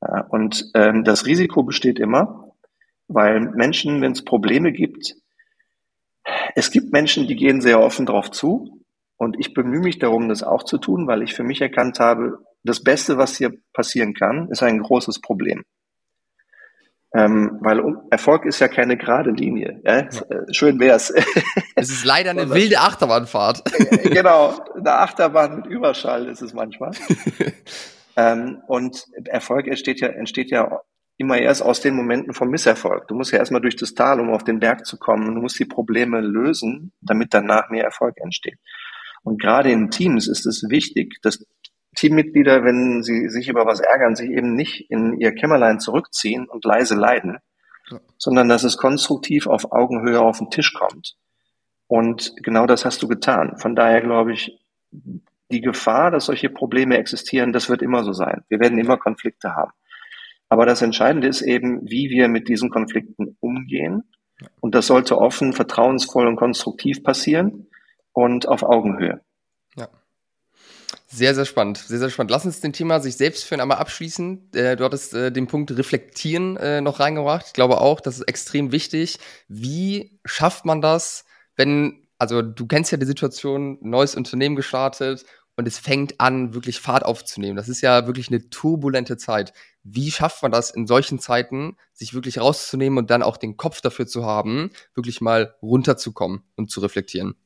[0.00, 2.45] Ja, und ähm, das Risiko besteht immer,
[3.08, 5.14] weil Menschen, wenn es Probleme gibt,
[6.54, 8.82] es gibt Menschen, die gehen sehr offen drauf zu.
[9.16, 12.38] Und ich bemühe mich darum, das auch zu tun, weil ich für mich erkannt habe,
[12.64, 15.64] das Beste, was hier passieren kann, ist ein großes Problem.
[17.14, 19.80] Ähm, weil Erfolg ist ja keine gerade Linie.
[19.84, 20.00] Ja?
[20.00, 20.02] ja.
[20.04, 21.12] Äh, schön wär's.
[21.78, 23.62] Es ist leider eine wilde Achterbahnfahrt.
[24.04, 26.92] genau, eine Achterbahn mit Überschall ist es manchmal.
[28.16, 30.80] ähm, und Erfolg entsteht ja, entsteht ja
[31.18, 33.08] immer erst aus den Momenten vom Misserfolg.
[33.08, 35.34] Du musst ja erstmal durch das Tal, um auf den Berg zu kommen.
[35.34, 38.58] Du musst die Probleme lösen, damit danach mehr Erfolg entsteht.
[39.22, 41.44] Und gerade in Teams ist es wichtig, dass
[41.96, 46.64] Teammitglieder, wenn sie sich über was ärgern, sich eben nicht in ihr Kämmerlein zurückziehen und
[46.64, 47.38] leise leiden,
[47.90, 47.98] ja.
[48.18, 51.16] sondern dass es konstruktiv auf Augenhöhe auf den Tisch kommt.
[51.86, 53.56] Und genau das hast du getan.
[53.58, 54.58] Von daher glaube ich,
[55.50, 58.42] die Gefahr, dass solche Probleme existieren, das wird immer so sein.
[58.48, 59.72] Wir werden immer Konflikte haben.
[60.48, 64.04] Aber das Entscheidende ist eben, wie wir mit diesen Konflikten umgehen.
[64.60, 67.68] Und das sollte offen, vertrauensvoll und konstruktiv passieren
[68.12, 69.20] und auf Augenhöhe.
[69.76, 69.88] Ja.
[71.06, 71.78] Sehr, sehr spannend.
[71.78, 72.30] Sehr, sehr spannend.
[72.30, 74.52] Lass uns den Thema sich selbst führen einmal abschließen.
[74.54, 77.46] Äh, du hattest äh, den Punkt Reflektieren äh, noch reingebracht.
[77.48, 79.18] Ich glaube auch, das ist extrem wichtig.
[79.48, 81.24] Wie schafft man das,
[81.56, 85.24] wenn, also du kennst ja die Situation, neues Unternehmen gestartet
[85.56, 87.56] und es fängt an, wirklich Fahrt aufzunehmen.
[87.56, 89.54] Das ist ja wirklich eine turbulente Zeit.
[89.88, 93.80] Wie schafft man das in solchen Zeiten, sich wirklich rauszunehmen und dann auch den Kopf
[93.80, 97.36] dafür zu haben, wirklich mal runterzukommen und zu reflektieren?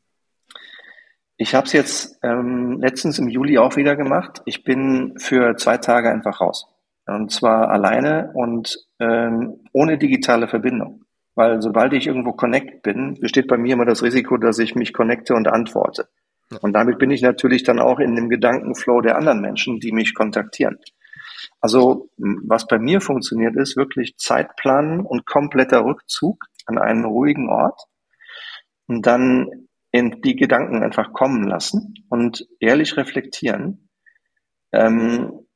[1.36, 4.40] Ich habe es jetzt ähm, letztens im Juli auch wieder gemacht.
[4.46, 6.66] Ich bin für zwei Tage einfach raus.
[7.06, 11.04] Und zwar alleine und ähm, ohne digitale Verbindung.
[11.34, 14.94] Weil sobald ich irgendwo connect bin, besteht bei mir immer das Risiko, dass ich mich
[14.94, 16.08] connecte und antworte.
[16.62, 20.14] Und damit bin ich natürlich dann auch in dem Gedankenflow der anderen Menschen, die mich
[20.14, 20.78] kontaktieren.
[21.60, 27.82] Also was bei mir funktioniert, ist wirklich Zeitplanen und kompletter Rückzug an einen ruhigen Ort
[28.86, 33.90] und dann in die Gedanken einfach kommen lassen und ehrlich reflektieren.
[34.72, 35.46] Ähm,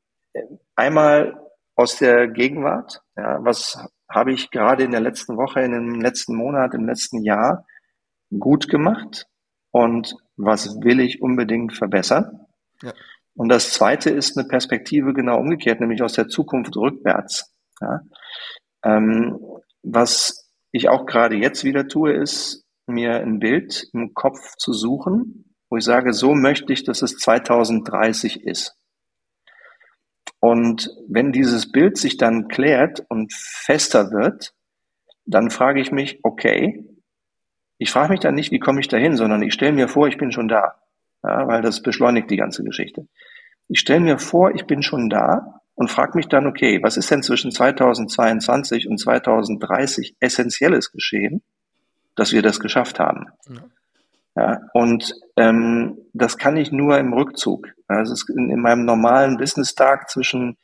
[0.75, 1.39] einmal
[1.75, 3.77] aus der Gegenwart, ja, was
[4.09, 7.65] habe ich gerade in der letzten Woche, in dem letzten Monat, im letzten Jahr
[8.39, 9.27] gut gemacht
[9.71, 12.45] und was will ich unbedingt verbessern.
[12.81, 12.93] Ja.
[13.35, 17.53] Und das zweite ist eine Perspektive genau umgekehrt, nämlich aus der Zukunft rückwärts.
[17.81, 17.99] Ja.
[18.83, 19.39] Ähm,
[19.83, 25.55] was ich auch gerade jetzt wieder tue, ist, mir ein Bild im Kopf zu suchen,
[25.69, 28.77] wo ich sage, so möchte ich, dass es 2030 ist.
[30.39, 34.53] Und wenn dieses Bild sich dann klärt und fester wird,
[35.25, 36.85] dann frage ich mich, okay,
[37.77, 40.07] ich frage mich dann nicht, wie komme ich da hin, sondern ich stelle mir vor,
[40.07, 40.75] ich bin schon da,
[41.25, 43.07] ja, weil das beschleunigt die ganze Geschichte.
[43.67, 47.09] Ich stelle mir vor, ich bin schon da und frage mich dann, okay, was ist
[47.09, 51.41] denn zwischen 2022 und 2030 essentielles geschehen?
[52.15, 53.27] dass wir das geschafft haben.
[53.47, 53.61] Ja.
[54.37, 57.69] Ja, und ähm, das kann ich nur im Rückzug.
[57.87, 60.57] Also es in, in meinem normalen Business-Tag zwischen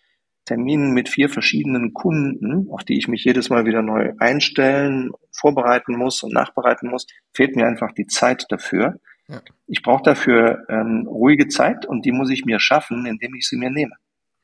[0.44, 5.96] Terminen mit vier verschiedenen Kunden, auf die ich mich jedes Mal wieder neu einstellen, vorbereiten
[5.96, 9.00] muss und nachbereiten muss, fehlt mir einfach die Zeit dafür.
[9.32, 9.42] Ja.
[9.66, 13.56] Ich brauche dafür ähm, ruhige Zeit und die muss ich mir schaffen, indem ich sie
[13.56, 13.96] mir nehme.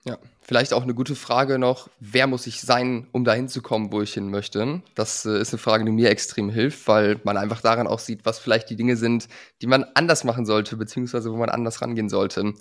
[0.06, 3.91] Ja, vielleicht auch eine gute Frage noch, wer muss ich sein, um dahin zu kommen,
[3.91, 4.82] wo ich hin möchte?
[4.95, 8.26] Das äh, ist eine Frage, die mir extrem hilft, weil man einfach daran auch sieht,
[8.26, 9.28] was vielleicht die Dinge sind,
[9.62, 12.54] die man anders machen sollte, beziehungsweise wo man anders rangehen sollte.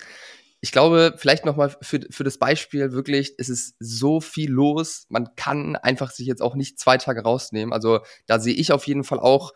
[0.61, 5.37] Ich glaube, vielleicht nochmal für, für das Beispiel wirklich, es ist so viel los, man
[5.37, 7.73] kann einfach sich jetzt auch nicht zwei Tage rausnehmen.
[7.73, 9.53] Also da sehe ich auf jeden Fall auch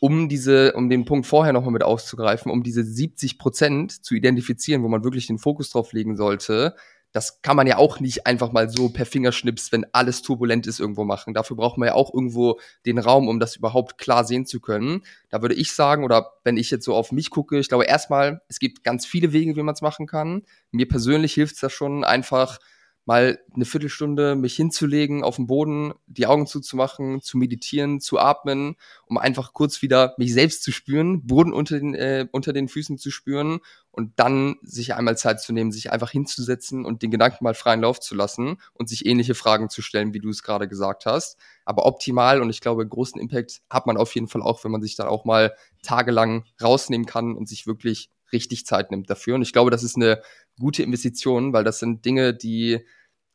[0.00, 4.82] um diese, um den Punkt vorher nochmal mit aufzugreifen, um diese 70 Prozent zu identifizieren,
[4.82, 6.74] wo man wirklich den Fokus drauf legen sollte,
[7.16, 10.80] das kann man ja auch nicht einfach mal so per Fingerschnips, wenn alles turbulent ist,
[10.80, 11.32] irgendwo machen.
[11.32, 15.02] Dafür braucht man ja auch irgendwo den Raum, um das überhaupt klar sehen zu können.
[15.30, 18.42] Da würde ich sagen, oder wenn ich jetzt so auf mich gucke, ich glaube erstmal,
[18.48, 20.42] es gibt ganz viele Wege, wie man es machen kann.
[20.72, 22.58] Mir persönlich hilft es da schon einfach,
[23.06, 28.74] mal eine Viertelstunde mich hinzulegen auf dem Boden, die Augen zuzumachen, zu meditieren, zu atmen,
[29.06, 32.98] um einfach kurz wieder mich selbst zu spüren, Boden unter den, äh, unter den Füßen
[32.98, 33.60] zu spüren
[33.92, 37.80] und dann sich einmal Zeit zu nehmen, sich einfach hinzusetzen und den Gedanken mal freien
[37.80, 41.38] Lauf zu lassen und sich ähnliche Fragen zu stellen, wie du es gerade gesagt hast.
[41.64, 44.82] Aber optimal und ich glaube, großen Impact hat man auf jeden Fall auch, wenn man
[44.82, 49.34] sich dann auch mal tagelang rausnehmen kann und sich wirklich richtig Zeit nimmt dafür.
[49.34, 50.20] Und ich glaube, das ist eine
[50.58, 52.84] gute Investition, weil das sind Dinge, die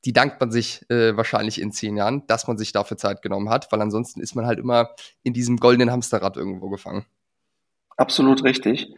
[0.05, 3.49] die dankt man sich äh, wahrscheinlich in zehn Jahren, dass man sich dafür Zeit genommen
[3.49, 4.89] hat, weil ansonsten ist man halt immer
[5.23, 7.05] in diesem goldenen Hamsterrad irgendwo gefangen.
[7.97, 8.91] Absolut richtig.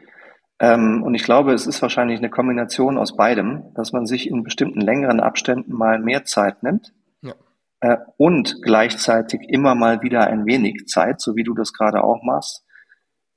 [0.60, 4.44] Ähm, und ich glaube, es ist wahrscheinlich eine Kombination aus beidem, dass man sich in
[4.44, 7.34] bestimmten längeren Abständen mal mehr Zeit nimmt ja.
[7.82, 12.24] äh, und gleichzeitig immer mal wieder ein wenig Zeit, so wie du das gerade auch
[12.24, 12.63] machst,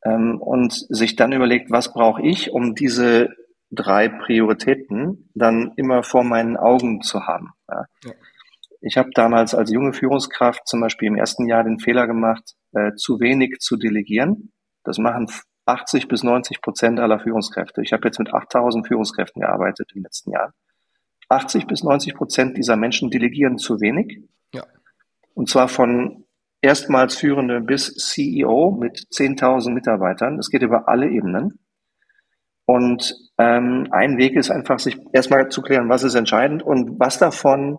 [0.07, 3.31] ähm, und sich dann überlegt, was brauche ich, um diese
[3.71, 7.53] drei Prioritäten dann immer vor meinen Augen zu haben.
[7.69, 7.87] Ja.
[8.05, 8.13] Ja.
[8.81, 12.95] Ich habe damals als junge Führungskraft zum Beispiel im ersten Jahr den Fehler gemacht, äh,
[12.95, 14.53] zu wenig zu delegieren.
[14.85, 15.29] Das machen
[15.65, 17.83] 80 bis 90 Prozent aller Führungskräfte.
[17.83, 20.53] Ich habe jetzt mit 8000 Führungskräften gearbeitet im letzten Jahr.
[21.29, 24.21] 80 bis 90 Prozent dieser Menschen delegieren zu wenig.
[24.55, 24.65] Ja.
[25.35, 26.26] Und zwar von
[26.61, 30.37] erstmals Führende bis CEO mit 10.000 Mitarbeitern.
[30.37, 31.59] Das geht über alle Ebenen.
[32.65, 37.19] Und ähm, ein Weg ist einfach, sich erstmal zu klären, was ist entscheidend und was
[37.19, 37.79] davon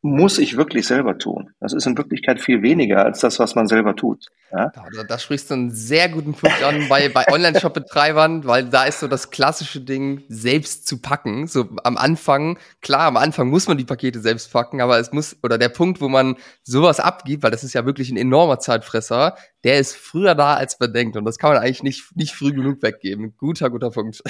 [0.00, 1.50] muss ich wirklich selber tun.
[1.58, 4.26] Das ist in Wirklichkeit viel weniger als das, was man selber tut.
[4.52, 4.70] Ja?
[4.72, 9.00] Da, da sprichst du einen sehr guten Punkt an bei, bei Online-Shop-Betreibern, weil da ist
[9.00, 11.48] so das klassische Ding, selbst zu packen.
[11.48, 15.36] So am Anfang, klar, am Anfang muss man die Pakete selbst packen, aber es muss,
[15.42, 19.34] oder der Punkt, wo man sowas abgibt, weil das ist ja wirklich ein enormer Zeitfresser,
[19.64, 21.16] der ist früher da, als man denkt.
[21.16, 23.34] Und das kann man eigentlich nicht, nicht früh genug weggeben.
[23.36, 24.22] Guter, guter Punkt.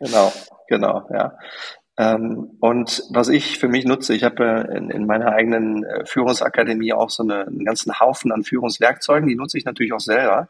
[0.00, 0.32] genau,
[0.66, 1.34] genau, ja.
[1.96, 6.92] Ähm, und was ich für mich nutze, ich habe in, in meiner eigenen äh, Führungsakademie
[6.92, 10.48] auch so eine, einen ganzen Haufen an Führungswerkzeugen, die nutze ich natürlich auch selber.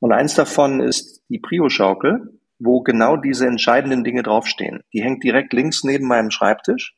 [0.00, 4.82] Und eins davon ist die Prio-Schaukel, wo genau diese entscheidenden Dinge draufstehen.
[4.92, 6.94] Die hängt direkt links neben meinem Schreibtisch.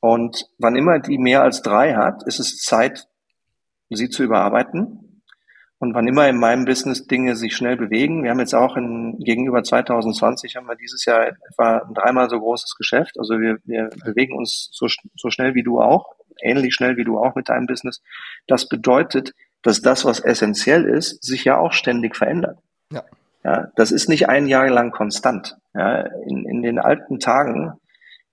[0.00, 3.08] Und wann immer die mehr als drei hat, ist es Zeit,
[3.90, 5.07] sie zu überarbeiten
[5.80, 9.16] und wann immer in meinem Business Dinge sich schnell bewegen, wir haben jetzt auch in,
[9.20, 13.18] gegenüber 2020 haben wir dieses Jahr etwa ein dreimal so großes Geschäft.
[13.18, 17.18] Also wir, wir bewegen uns so, so schnell wie du auch, ähnlich schnell wie du
[17.18, 18.02] auch mit deinem Business.
[18.48, 22.58] Das bedeutet, dass das, was essentiell ist, sich ja auch ständig verändert.
[22.92, 23.04] Ja.
[23.44, 25.56] Ja, das ist nicht ein Jahr lang konstant.
[25.74, 27.74] Ja, in, in den alten Tagen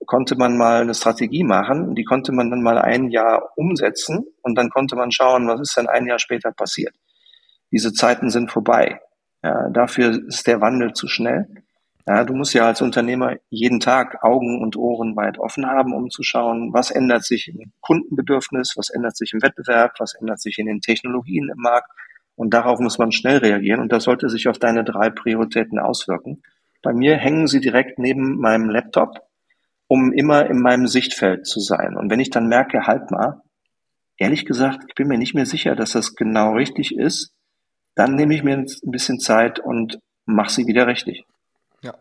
[0.04, 4.56] konnte man mal eine Strategie machen, die konnte man dann mal ein Jahr umsetzen und
[4.56, 6.94] dann konnte man schauen, was ist denn ein Jahr später passiert.
[7.76, 9.02] Diese Zeiten sind vorbei.
[9.44, 11.46] Ja, dafür ist der Wandel zu schnell.
[12.08, 16.08] Ja, du musst ja als Unternehmer jeden Tag Augen und Ohren weit offen haben, um
[16.08, 20.56] zu schauen, was ändert sich im Kundenbedürfnis, was ändert sich im Wettbewerb, was ändert sich
[20.56, 21.90] in den Technologien im Markt.
[22.34, 23.80] Und darauf muss man schnell reagieren.
[23.80, 26.42] Und das sollte sich auf deine drei Prioritäten auswirken.
[26.80, 29.20] Bei mir hängen sie direkt neben meinem Laptop,
[29.86, 31.94] um immer in meinem Sichtfeld zu sein.
[31.94, 33.42] Und wenn ich dann merke, halt mal,
[34.16, 37.34] ehrlich gesagt, ich bin mir nicht mehr sicher, dass das genau richtig ist,
[37.96, 41.24] dann nehme ich mir ein bisschen Zeit und mache sie wieder richtig.
[41.82, 41.94] Ja.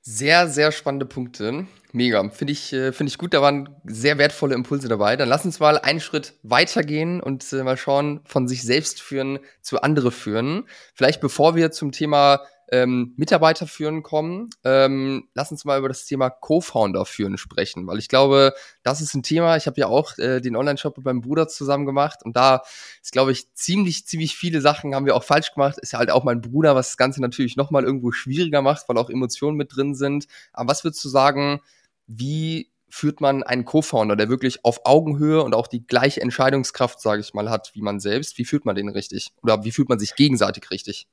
[0.00, 1.66] Sehr, sehr spannende Punkte.
[1.92, 2.28] Mega.
[2.30, 3.34] Finde ich, äh, finde ich gut.
[3.34, 5.16] Da waren sehr wertvolle Impulse dabei.
[5.16, 9.40] Dann lass uns mal einen Schritt weitergehen und äh, mal schauen, von sich selbst führen
[9.62, 10.68] zu andere führen.
[10.94, 16.04] Vielleicht bevor wir zum Thema ähm, Mitarbeiter führen kommen, ähm, lass uns mal über das
[16.04, 19.56] Thema Co-Founder führen sprechen, weil ich glaube, das ist ein Thema.
[19.56, 22.62] Ich habe ja auch äh, den Online-Shop mit meinem Bruder zusammen gemacht und da
[23.02, 25.78] ist, glaube ich, ziemlich, ziemlich viele Sachen haben wir auch falsch gemacht.
[25.78, 28.98] Ist ja halt auch mein Bruder, was das Ganze natürlich nochmal irgendwo schwieriger macht, weil
[28.98, 30.26] auch Emotionen mit drin sind.
[30.52, 31.60] Aber was würdest du sagen,
[32.06, 37.20] wie führt man einen Co-Founder, der wirklich auf Augenhöhe und auch die gleiche Entscheidungskraft, sage
[37.20, 38.38] ich mal, hat wie man selbst?
[38.38, 39.32] Wie führt man den richtig?
[39.42, 41.06] Oder wie fühlt man sich gegenseitig richtig?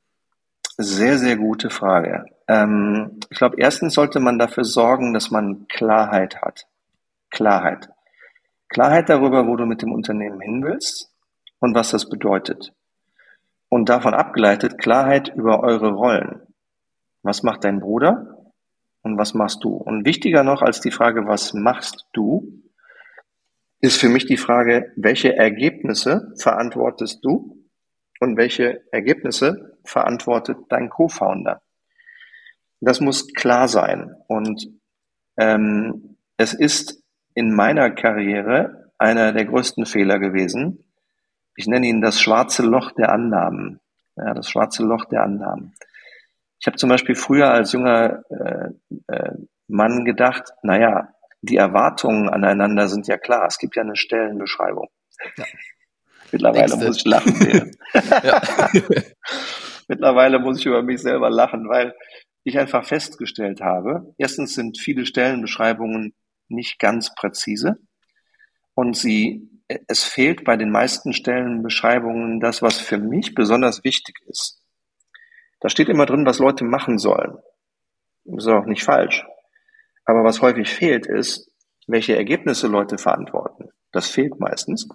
[0.78, 2.26] Sehr, sehr gute Frage.
[2.48, 6.66] Ähm, ich glaube, erstens sollte man dafür sorgen, dass man Klarheit hat.
[7.30, 7.90] Klarheit.
[8.70, 11.12] Klarheit darüber, wo du mit dem Unternehmen hin willst
[11.60, 12.74] und was das bedeutet.
[13.70, 16.42] Und davon abgeleitet Klarheit über eure Rollen.
[17.22, 18.38] Was macht dein Bruder
[19.04, 19.76] und was machst du?
[19.76, 22.64] Und wichtiger noch als die Frage, was machst du,
[23.80, 27.62] ist für mich die Frage, welche Ergebnisse verantwortest du
[28.19, 31.62] und welche Ergebnisse verantwortet dein Co-Founder.
[32.80, 34.15] Das muss klar sein.
[34.28, 34.67] Und
[35.38, 37.02] ähm, es ist
[37.34, 40.84] in meiner Karriere einer der größten Fehler gewesen.
[41.56, 43.80] Ich nenne ihn das schwarze Loch der Annahmen.
[44.15, 45.73] Ja, das schwarze Loch der Annahmen.
[46.60, 48.69] Ich habe zum Beispiel früher als junger äh,
[49.08, 49.32] äh,
[49.67, 53.45] Mann gedacht, naja, die Erwartungen aneinander sind ja klar.
[53.47, 54.89] Es gibt ja eine Stellenbeschreibung.
[55.38, 55.45] Ja.
[56.34, 56.86] Mittlerweile Nächste.
[56.86, 57.72] muss ich lachen.
[59.88, 61.93] Mittlerweile muss ich über mich selber lachen, weil
[62.43, 66.13] ich einfach festgestellt habe, erstens sind viele Stellenbeschreibungen
[66.50, 67.78] nicht ganz präzise
[68.74, 69.50] und sie,
[69.88, 74.62] es fehlt bei den meisten Stellenbeschreibungen das, was für mich besonders wichtig ist.
[75.62, 77.38] Da steht immer drin, was Leute machen sollen.
[78.26, 79.26] Das ist auch nicht falsch.
[80.06, 81.50] Aber was häufig fehlt, ist,
[81.88, 83.69] welche Ergebnisse Leute verantworten.
[83.91, 84.88] Das fehlt meistens.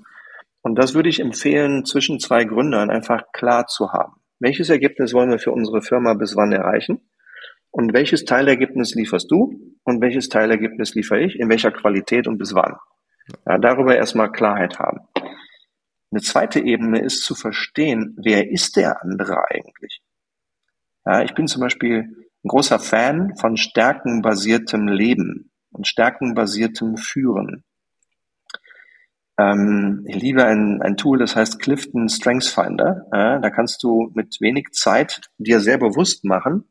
[0.68, 4.20] Und das würde ich empfehlen, zwischen zwei Gründern einfach klar zu haben.
[4.38, 7.09] Welches Ergebnis wollen wir für unsere Firma bis wann erreichen?
[7.70, 9.78] Und welches Teilergebnis lieferst du?
[9.85, 11.40] Und welches Teilergebnis liefere ich?
[11.40, 12.76] In welcher Qualität und bis wann?
[13.46, 15.09] Ja, darüber erstmal Klarheit haben.
[16.11, 20.02] Eine zweite Ebene ist zu verstehen, wer ist der andere eigentlich?
[21.07, 22.00] Ja, ich bin zum Beispiel
[22.44, 27.64] ein großer Fan von stärkenbasiertem Leben und stärkenbasiertem Führen.
[29.38, 33.07] Ähm, ich liebe ein, ein Tool, das heißt Clifton Strengths Finder.
[33.12, 36.64] Ja, da kannst du mit wenig Zeit dir sehr bewusst machen,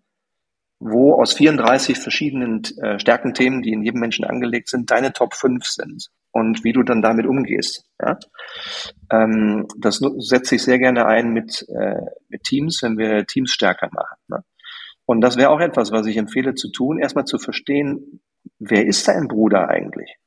[0.80, 5.66] wo aus 34 verschiedenen äh, Stärkenthemen, die in jedem Menschen angelegt sind, deine Top 5
[5.66, 7.86] sind und wie du dann damit umgehst.
[8.02, 8.20] Ja?
[9.12, 13.90] Ähm, das setze ich sehr gerne ein mit, äh, mit Teams, wenn wir Teams stärker
[13.92, 14.18] machen.
[14.28, 14.44] Ne?
[15.06, 18.22] Und das wäre auch etwas, was ich empfehle zu tun, erstmal zu verstehen,
[18.60, 20.18] wer ist dein Bruder eigentlich?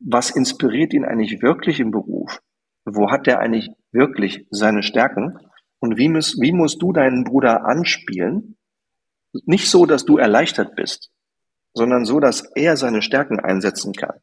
[0.00, 2.40] Was inspiriert ihn eigentlich wirklich im Beruf?
[2.84, 5.38] Wo hat der eigentlich wirklich seine Stärken?
[5.80, 8.56] Und wie, muss, wie musst du deinen Bruder anspielen,
[9.44, 11.10] nicht so, dass du erleichtert bist,
[11.74, 14.16] sondern so, dass er seine Stärken einsetzen kann.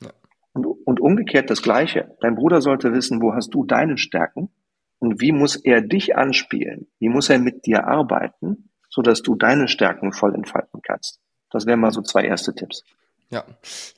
[0.00, 0.10] Ja.
[0.52, 2.16] Und, und umgekehrt das Gleiche.
[2.20, 4.50] Dein Bruder sollte wissen, wo hast du deine Stärken
[4.98, 6.88] und wie muss er dich anspielen?
[6.98, 11.20] Wie muss er mit dir arbeiten, so dass du deine Stärken voll entfalten kannst?
[11.50, 12.84] Das wären mal so zwei erste Tipps.
[13.32, 13.44] Ja,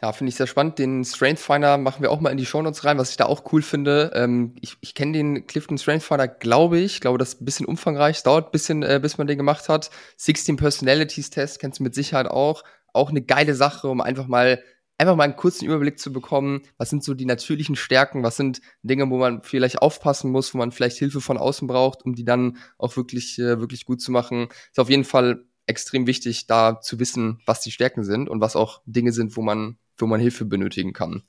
[0.03, 0.79] ja, finde ich sehr spannend.
[0.79, 3.51] Den Strength Finder machen wir auch mal in die Shownotes rein, was ich da auch
[3.53, 4.11] cool finde.
[4.14, 7.01] Ähm, ich ich kenne den Clifton Strength Finder, glaube ich.
[7.01, 8.18] glaube, das ist ein bisschen umfangreich.
[8.18, 9.90] Es dauert ein bisschen, äh, bis man den gemacht hat.
[10.18, 12.62] 16 Personalities Test kennst du mit Sicherheit auch.
[12.92, 14.62] Auch eine geile Sache, um einfach mal
[14.99, 18.61] einfach mal einen kurzen Überblick zu bekommen, was sind so die natürlichen Stärken, was sind
[18.83, 22.25] Dinge, wo man vielleicht aufpassen muss, wo man vielleicht Hilfe von außen braucht, um die
[22.25, 24.49] dann auch wirklich, äh, wirklich gut zu machen.
[24.71, 28.57] Ist auf jeden Fall extrem wichtig, da zu wissen, was die Stärken sind und was
[28.57, 31.22] auch Dinge sind, wo man, wo man Hilfe benötigen kann.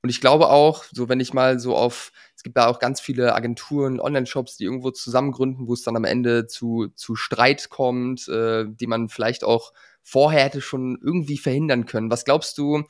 [0.00, 3.00] Und ich glaube auch, so wenn ich mal so auf, es gibt da auch ganz
[3.00, 8.28] viele Agenturen, Online-Shops, die irgendwo zusammengründen, wo es dann am Ende zu, zu Streit kommt,
[8.28, 12.10] äh, die man vielleicht auch vorher hätte schon irgendwie verhindern können.
[12.10, 12.84] Was glaubst du,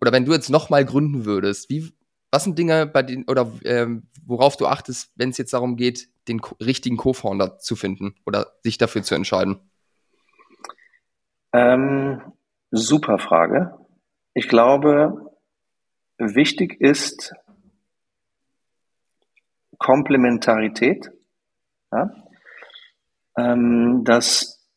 [0.00, 1.92] oder wenn du jetzt nochmal gründen würdest, wie,
[2.30, 3.86] was sind Dinge, bei denen, oder äh,
[4.26, 8.76] worauf du achtest, wenn es jetzt darum geht, den richtigen Co-Founder zu finden oder sich
[8.76, 9.58] dafür zu entscheiden?
[11.52, 12.32] Ähm,
[12.70, 13.76] super Frage.
[14.34, 15.32] Ich glaube,
[16.18, 17.34] wichtig ist
[19.78, 21.10] Komplementarität,
[21.90, 22.10] ja?
[23.36, 24.68] ähm, dass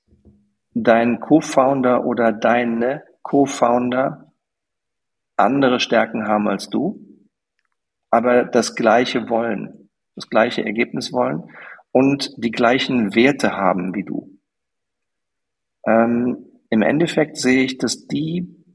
[0.74, 4.32] dein Co-Founder oder deine Co-Founder
[5.36, 7.00] andere Stärken haben als du,
[8.10, 11.44] aber das gleiche wollen, das gleiche Ergebnis wollen
[11.92, 14.40] und die gleichen Werte haben wie du.
[15.86, 18.66] Ähm, im Endeffekt sehe ich, dass die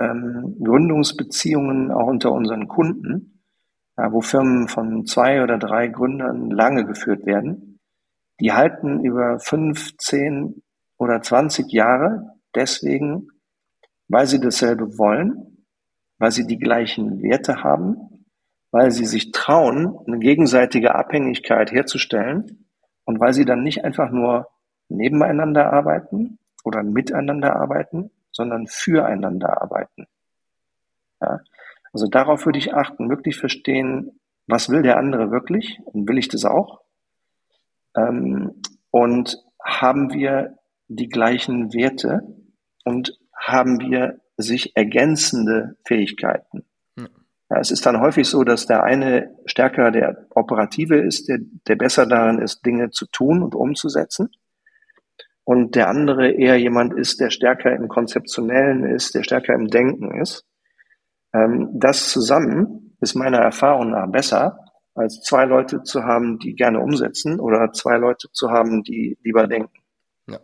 [0.00, 3.42] ähm, Gründungsbeziehungen auch unter unseren Kunden,
[3.98, 7.80] ja, wo Firmen von zwei oder drei Gründern lange geführt werden,
[8.40, 10.62] die halten über fünf, zehn
[10.96, 13.28] oder zwanzig Jahre deswegen,
[14.08, 15.66] weil sie dasselbe wollen,
[16.18, 18.24] weil sie die gleichen Werte haben,
[18.70, 22.66] weil sie sich trauen, eine gegenseitige Abhängigkeit herzustellen
[23.04, 24.48] und weil sie dann nicht einfach nur
[24.88, 30.08] nebeneinander arbeiten, oder miteinander arbeiten, sondern füreinander arbeiten.
[31.22, 31.40] Ja?
[31.92, 36.28] Also darauf würde ich achten, wirklich verstehen, was will der andere wirklich und will ich
[36.28, 36.82] das auch?
[37.96, 42.22] Ähm, und haben wir die gleichen Werte
[42.84, 46.64] und haben wir sich ergänzende Fähigkeiten?
[46.98, 47.08] Hm.
[47.48, 51.76] Ja, es ist dann häufig so, dass der eine stärker der Operative ist, der, der
[51.76, 54.30] besser darin ist, Dinge zu tun und umzusetzen
[55.46, 60.20] und der andere eher jemand ist, der stärker im Konzeptionellen ist, der stärker im Denken
[60.20, 60.44] ist.
[61.32, 64.58] Ähm, das zusammen ist meiner Erfahrung nach besser,
[64.96, 69.46] als zwei Leute zu haben, die gerne umsetzen oder zwei Leute zu haben, die lieber
[69.46, 69.78] denken.
[70.28, 70.40] Ja.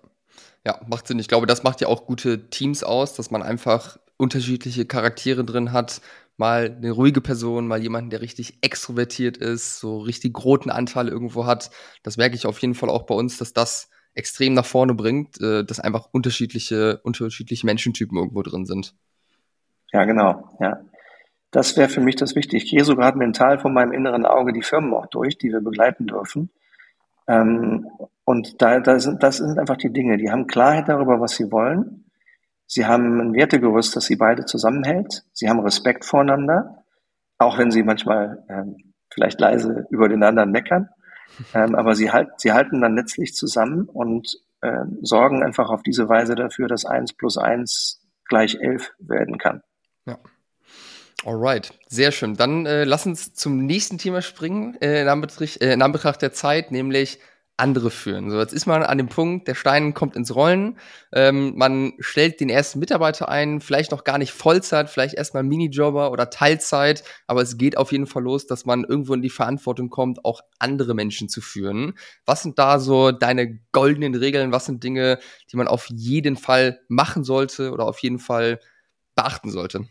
[0.64, 1.18] Ja, macht Sinn.
[1.18, 5.72] Ich glaube, das macht ja auch gute Teams aus, dass man einfach unterschiedliche Charaktere drin
[5.72, 6.00] hat.
[6.36, 11.44] Mal eine ruhige Person, mal jemanden, der richtig extrovertiert ist, so richtig roten Anteil irgendwo
[11.44, 11.70] hat.
[12.04, 15.40] Das merke ich auf jeden Fall auch bei uns, dass das extrem nach vorne bringt,
[15.40, 18.94] äh, dass einfach unterschiedliche, unterschiedliche Menschentypen irgendwo drin sind.
[19.92, 20.56] Ja, genau.
[20.60, 20.80] Ja.
[21.50, 22.62] Das wäre für mich das Wichtige.
[22.62, 25.60] Ich gehe so gerade mental von meinem inneren Auge die Firmen auch durch, die wir
[25.60, 26.50] begleiten dürfen.
[27.28, 27.88] Ähm,
[28.24, 30.16] und da, da sind, das sind einfach die Dinge.
[30.16, 32.04] Die haben Klarheit darüber, was sie wollen.
[32.66, 35.24] Sie haben ein Wertegerüst, das sie beide zusammenhält.
[35.32, 36.84] Sie haben Respekt voreinander,
[37.36, 40.88] auch wenn sie manchmal ähm, vielleicht leise über den anderen meckern.
[41.54, 46.08] Ähm, aber sie, halt, sie halten dann letztlich zusammen und äh, sorgen einfach auf diese
[46.08, 49.62] Weise dafür, dass eins plus eins gleich elf werden kann.
[50.06, 50.18] Ja.
[51.24, 52.34] Alright, sehr schön.
[52.36, 56.32] Dann äh, lass uns zum nächsten Thema springen, äh, in, Anbetracht, äh, in Anbetracht der
[56.32, 57.20] Zeit, nämlich
[57.56, 58.30] andere führen.
[58.30, 60.78] So, jetzt ist man an dem Punkt, der Stein kommt ins Rollen,
[61.12, 66.10] ähm, man stellt den ersten Mitarbeiter ein, vielleicht noch gar nicht Vollzeit, vielleicht erstmal Minijobber
[66.10, 69.90] oder Teilzeit, aber es geht auf jeden Fall los, dass man irgendwo in die Verantwortung
[69.90, 71.94] kommt, auch andere Menschen zu führen.
[72.24, 74.52] Was sind da so deine goldenen Regeln?
[74.52, 75.18] Was sind Dinge,
[75.52, 78.60] die man auf jeden Fall machen sollte oder auf jeden Fall
[79.14, 79.86] beachten sollte?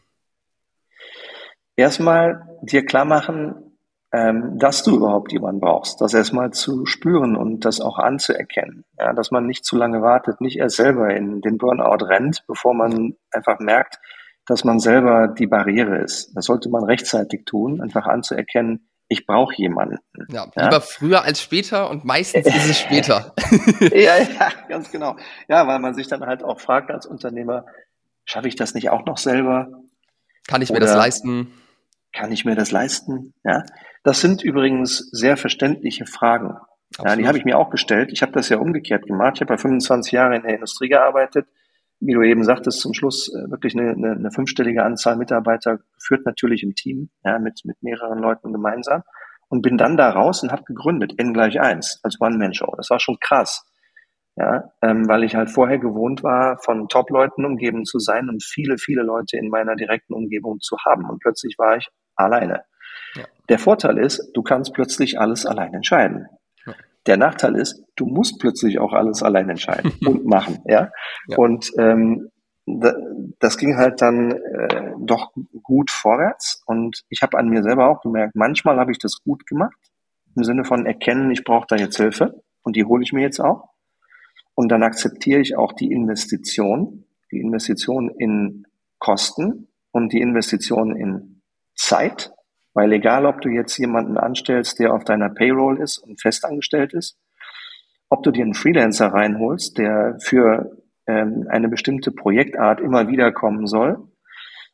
[1.76, 3.71] Erstmal dir klar machen,
[4.14, 8.84] ähm, dass du überhaupt jemanden brauchst, das erstmal zu spüren und das auch anzuerkennen.
[9.00, 12.74] Ja, dass man nicht zu lange wartet, nicht erst selber in den Burnout rennt, bevor
[12.74, 14.00] man einfach merkt,
[14.46, 16.34] dass man selber die Barriere ist.
[16.36, 19.98] Das sollte man rechtzeitig tun, einfach anzuerkennen, ich brauche jemanden.
[20.30, 20.80] Ja, lieber ja?
[20.80, 23.34] früher als später und meistens ist es später.
[23.92, 25.18] ja, ja, ganz genau.
[25.50, 27.66] Ja, weil man sich dann halt auch fragt als Unternehmer,
[28.24, 29.68] schaffe ich das nicht auch noch selber?
[30.48, 31.52] Kann ich mir Oder das leisten?
[32.14, 33.34] Kann ich mir das leisten?
[33.44, 33.64] Ja,
[34.04, 36.58] das sind übrigens sehr verständliche Fragen.
[37.00, 38.12] Ja, die habe ich mir auch gestellt.
[38.12, 39.36] Ich habe das ja umgekehrt gemacht.
[39.36, 41.48] Ich habe ja 25 Jahre in der Industrie gearbeitet.
[42.00, 46.26] Wie du eben sagtest, zum Schluss äh, wirklich eine, eine, eine fünfstellige Anzahl Mitarbeiter führt
[46.26, 49.04] natürlich im Team, ja, mit, mit mehreren Leuten gemeinsam.
[49.50, 52.74] Und bin dann da raus und habe gegründet, N gleich eins, als One-Man-Show.
[52.78, 53.66] Das war schon krass.
[54.36, 58.78] Ja, ähm, weil ich halt vorher gewohnt war, von Top-Leuten umgeben zu sein und viele,
[58.78, 61.10] viele Leute in meiner direkten Umgebung zu haben.
[61.10, 62.64] Und plötzlich war ich alleine.
[63.52, 66.26] Der Vorteil ist, du kannst plötzlich alles allein entscheiden.
[66.66, 66.74] Ja.
[67.06, 70.60] Der Nachteil ist, du musst plötzlich auch alles allein entscheiden und machen.
[70.66, 70.90] Ja?
[71.28, 71.38] ja.
[71.38, 72.30] Und ähm,
[72.66, 75.34] das ging halt dann äh, doch
[75.64, 76.64] gut vorwärts.
[76.66, 79.76] Und ich habe an mir selber auch gemerkt, manchmal habe ich das gut gemacht,
[80.34, 83.42] im Sinne von erkennen, ich brauche da jetzt Hilfe und die hole ich mir jetzt
[83.42, 83.74] auch.
[84.56, 88.66] Und dann akzeptiere ich auch die Investition, die Investition in
[88.98, 91.42] Kosten und die Investition in
[91.76, 92.32] Zeit,
[92.74, 97.18] weil egal, ob du jetzt jemanden anstellst, der auf deiner Payroll ist und festangestellt ist,
[98.10, 103.68] ob du dir einen Freelancer reinholst, der für ähm, eine bestimmte Projektart immer wieder kommen
[103.68, 103.98] soll,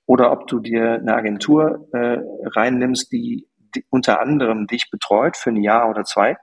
[0.08, 2.20] oder ob du dir eine Agentur äh,
[2.56, 6.38] reinnimmst, die, die unter anderem dich betreut für ein Jahr oder zwei,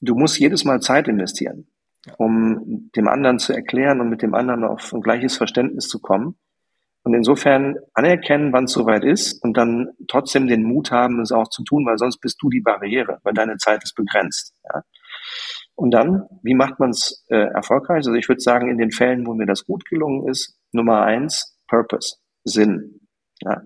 [0.00, 1.68] du musst jedes Mal Zeit investieren,
[2.16, 6.36] um dem anderen zu erklären und mit dem anderen auf ein gleiches Verständnis zu kommen.
[7.04, 11.48] Und insofern anerkennen, wann es soweit ist und dann trotzdem den Mut haben, es auch
[11.48, 14.54] zu tun, weil sonst bist du die Barriere, weil deine Zeit ist begrenzt.
[14.64, 14.82] Ja?
[15.76, 17.96] Und dann, wie macht man es äh, erfolgreich?
[17.96, 21.58] Also ich würde sagen, in den Fällen, wo mir das gut gelungen ist, Nummer eins,
[21.68, 23.00] Purpose, Sinn.
[23.42, 23.62] Ja?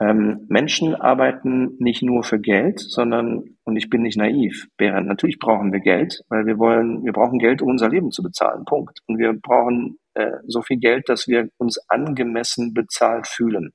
[0.00, 5.38] Ähm, Menschen arbeiten nicht nur für Geld, sondern, und ich bin nicht naiv, Berend, natürlich
[5.38, 9.00] brauchen wir Geld, weil wir wollen, wir brauchen Geld, um unser Leben zu bezahlen, Punkt.
[9.06, 13.72] Und wir brauchen äh, so viel Geld, dass wir uns angemessen bezahlt fühlen.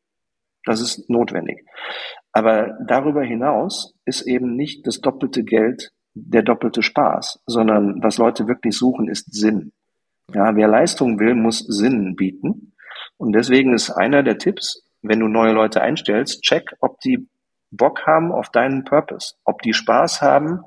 [0.66, 1.64] Das ist notwendig.
[2.32, 8.48] Aber darüber hinaus ist eben nicht das doppelte Geld der doppelte Spaß, sondern was Leute
[8.48, 9.74] wirklich suchen, ist Sinn.
[10.34, 12.74] Ja, wer Leistung will, muss Sinn bieten.
[13.18, 17.28] Und deswegen ist einer der Tipps, wenn du neue Leute einstellst, check, ob die
[17.70, 20.62] Bock haben auf deinen Purpose, ob die Spaß haben,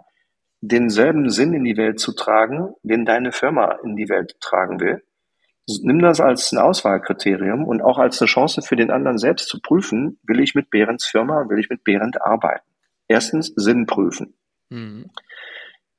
[0.61, 5.03] denselben Sinn in die Welt zu tragen, den deine Firma in die Welt tragen will
[5.83, 9.61] nimm das als ein Auswahlkriterium und auch als eine Chance für den anderen selbst zu
[9.61, 12.67] prüfen, will ich mit Behrens Firma, will ich mit Behrend arbeiten.
[13.07, 14.35] Erstens Sinn prüfen.
[14.71, 15.11] Mhm.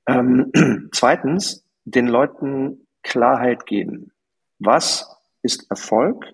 [0.08, 0.52] Ähm,
[0.92, 4.12] zweitens, den Leuten Klarheit geben.
[4.60, 6.26] Was ist Erfolg?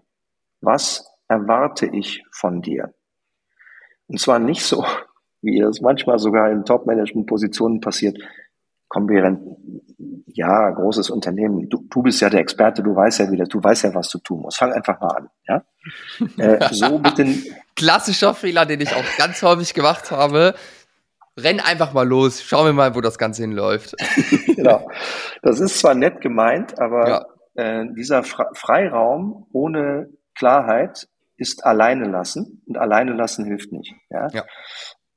[0.62, 2.94] Was erwarte ich von dir?
[4.08, 4.86] Und zwar nicht so,
[5.42, 8.18] wie es manchmal sogar in Top-Management-Positionen passiert.
[8.88, 9.42] Komm, Behrend,
[10.36, 13.86] ja, großes Unternehmen, du, du bist ja der Experte, du weißt ja wieder, du weißt
[13.86, 14.58] ja, was du tun musst.
[14.58, 15.64] Fang einfach mal an, ja.
[16.38, 17.42] Äh, so mit den
[17.76, 20.54] Klassischer Fehler, den ich auch ganz häufig gemacht habe.
[21.38, 23.96] Renn einfach mal los, schauen wir mal, wo das Ganze hinläuft.
[24.46, 24.90] genau.
[25.42, 27.26] Das ist zwar nett gemeint, aber ja.
[27.82, 31.08] äh, dieser Freiraum ohne Klarheit
[31.38, 33.94] ist alleine lassen und alleine lassen hilft nicht.
[34.10, 34.28] Ja?
[34.34, 34.44] ja.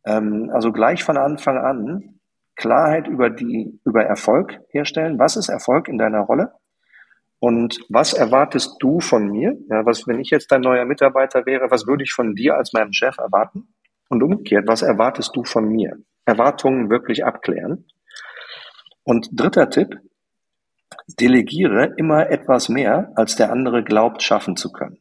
[0.04, 2.17] Ähm, also gleich von Anfang an
[2.58, 5.18] Klarheit über die, über Erfolg herstellen.
[5.18, 6.52] Was ist Erfolg in deiner Rolle?
[7.38, 9.56] Und was erwartest du von mir?
[9.70, 12.72] Ja, was, wenn ich jetzt dein neuer Mitarbeiter wäre, was würde ich von dir als
[12.72, 13.68] meinem Chef erwarten?
[14.08, 15.96] Und umgekehrt, was erwartest du von mir?
[16.24, 17.86] Erwartungen wirklich abklären.
[19.04, 20.00] Und dritter Tipp,
[21.20, 24.98] delegiere immer etwas mehr, als der andere glaubt, schaffen zu können.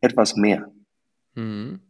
[0.00, 0.70] Etwas mehr.
[1.34, 1.80] Mhm.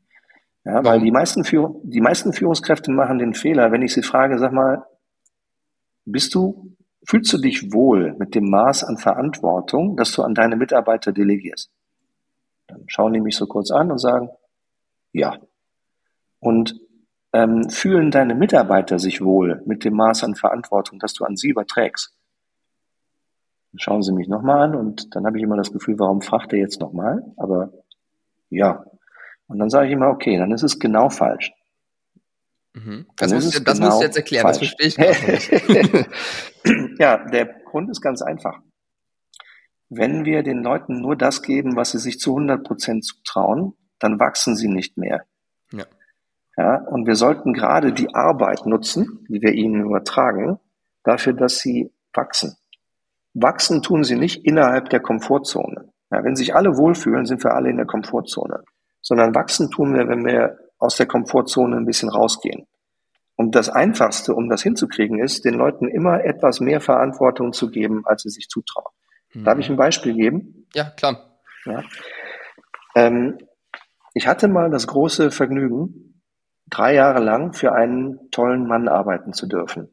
[0.65, 4.39] Ja, weil die meisten, Führ die meisten Führungskräfte machen den Fehler, wenn ich sie frage,
[4.39, 4.87] sag mal,
[6.05, 6.77] bist du,
[7.07, 11.71] fühlst du dich wohl mit dem Maß an Verantwortung, das du an deine Mitarbeiter delegierst?
[12.69, 14.31] Dann schauen die mich so kurz an und sagen,
[15.13, 15.39] ja.
[16.41, 16.81] Und
[17.33, 21.49] ähm, fühlen deine Mitarbeiter sich wohl mit dem Maß an Verantwortung, das du an sie
[21.49, 22.15] überträgst?
[23.73, 26.53] Dann schauen sie mich nochmal an und dann habe ich immer das Gefühl, warum fragt
[26.53, 27.23] er jetzt nochmal?
[27.37, 27.73] Aber
[28.51, 28.85] ja,
[29.47, 31.53] und dann sage ich immer, okay, dann ist es genau falsch.
[32.75, 33.07] Mhm.
[33.17, 34.59] Das, musst, das genau musst, du jetzt erklären, falsch.
[34.59, 36.99] das verstehe ich nicht.
[36.99, 38.61] ja, der Grund ist ganz einfach.
[39.89, 44.19] Wenn wir den Leuten nur das geben, was sie sich zu 100 Prozent zutrauen, dann
[44.19, 45.27] wachsen sie nicht mehr.
[45.71, 45.85] Ja.
[46.57, 46.77] ja.
[46.89, 50.59] Und wir sollten gerade die Arbeit nutzen, die wir ihnen übertragen,
[51.05, 52.57] dafür, dass sie wachsen.
[53.35, 55.93] Wachsen tun sie nicht innerhalb der Komfortzone.
[56.11, 58.65] Ja, wenn sich alle wohlfühlen, sind wir alle in der Komfortzone
[59.03, 62.67] sondern wachsen tun wir, wenn wir aus der Komfortzone ein bisschen rausgehen.
[63.37, 68.03] Und das Einfachste, um das hinzukriegen, ist, den Leuten immer etwas mehr Verantwortung zu geben,
[68.05, 68.93] als sie sich zutrauen.
[69.33, 69.45] Mhm.
[69.45, 70.67] Darf ich ein Beispiel geben?
[70.75, 71.39] Ja, klar.
[71.65, 71.83] Ja.
[72.95, 73.39] Ähm,
[74.15, 76.21] ich hatte mal das große Vergnügen,
[76.69, 79.89] drei Jahre lang für einen tollen Mann arbeiten zu dürfen.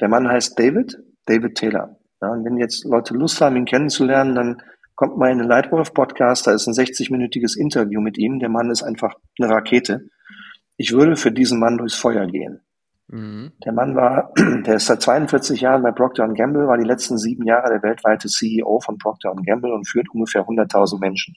[0.00, 1.96] Der Mann heißt David, David Taylor.
[2.20, 4.62] Ja, und wenn jetzt Leute Lust haben, ihn kennenzulernen, dann
[5.00, 8.38] kommt mal in den Lightwolf-Podcast, da ist ein 60-minütiges Interview mit ihm.
[8.38, 10.10] Der Mann ist einfach eine Rakete.
[10.76, 12.60] Ich würde für diesen Mann durchs Feuer gehen.
[13.08, 13.52] Mhm.
[13.64, 17.46] Der Mann war, der ist seit 42 Jahren bei Procter Gamble, war die letzten sieben
[17.46, 21.34] Jahre der weltweite CEO von Procter Gamble und führt ungefähr 100.000 Menschen.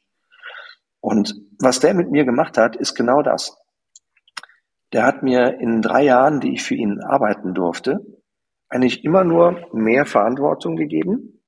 [0.99, 3.57] Und was der mit mir gemacht hat, ist genau das.
[4.91, 8.05] Der hat mir in drei Jahren, die ich für ihn arbeiten durfte,
[8.67, 11.39] eigentlich immer nur mehr Verantwortung gegeben,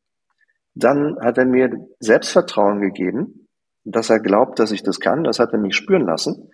[0.75, 3.47] dann hat er mir Selbstvertrauen gegeben,
[3.85, 5.23] dass er glaubt, dass ich das kann.
[5.23, 6.51] Das hat er mich spüren lassen.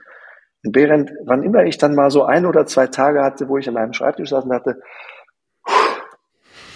[0.64, 3.68] Und während, wann immer ich dann mal so ein oder zwei Tage hatte, wo ich
[3.68, 4.82] an meinem Schreibtisch saß und dachte,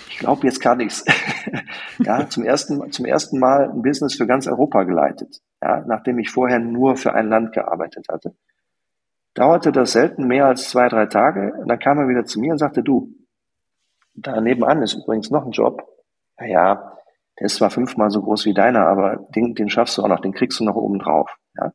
[0.10, 1.06] ich glaube, jetzt kann ich's.
[2.00, 5.42] ja, zum ersten, zum ersten Mal ein Business für ganz Europa geleitet.
[5.62, 8.34] Ja, nachdem ich vorher nur für ein Land gearbeitet hatte.
[9.34, 11.54] Dauerte das selten mehr als zwei, drei Tage.
[11.60, 13.14] Und dann kam er wieder zu mir und sagte, du,
[14.14, 15.84] da nebenan ist übrigens noch ein Job.
[16.40, 16.96] Naja,
[17.40, 20.22] der ist zwar fünfmal so groß wie deiner, aber den, den schaffst du auch noch,
[20.22, 21.30] den kriegst du noch oben drauf.
[21.58, 21.74] Ja?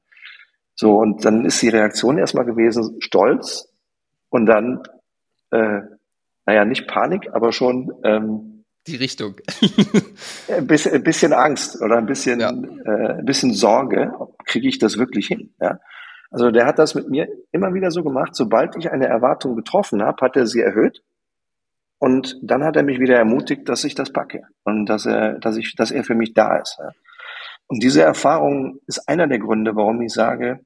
[0.74, 3.68] So, und dann ist die Reaktion erstmal gewesen, Stolz
[4.30, 4.82] und dann,
[5.50, 5.80] äh,
[6.46, 9.34] naja, nicht Panik, aber schon ähm, die Richtung.
[10.48, 12.50] ein, bisschen, ein bisschen Angst oder ein bisschen, ja.
[12.50, 14.12] äh, ein bisschen Sorge,
[14.46, 15.54] kriege ich das wirklich hin.
[15.60, 15.80] Ja?
[16.30, 20.02] Also der hat das mit mir immer wieder so gemacht, sobald ich eine Erwartung getroffen
[20.02, 21.02] habe, hat er sie erhöht
[22.00, 25.58] und dann hat er mich wieder ermutigt, dass ich das packe und dass er, dass
[25.58, 26.78] ich, dass er für mich da ist.
[27.66, 30.60] Und diese Erfahrung ist einer der Gründe, warum ich sage,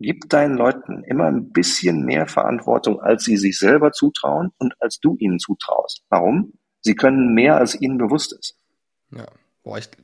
[0.00, 4.98] gib deinen Leuten immer ein bisschen mehr Verantwortung, als sie sich selber zutrauen und als
[4.98, 6.02] du ihnen zutraust.
[6.10, 6.54] Warum?
[6.80, 8.58] Sie können mehr, als ihnen bewusst ist.
[9.12, 9.26] Ja.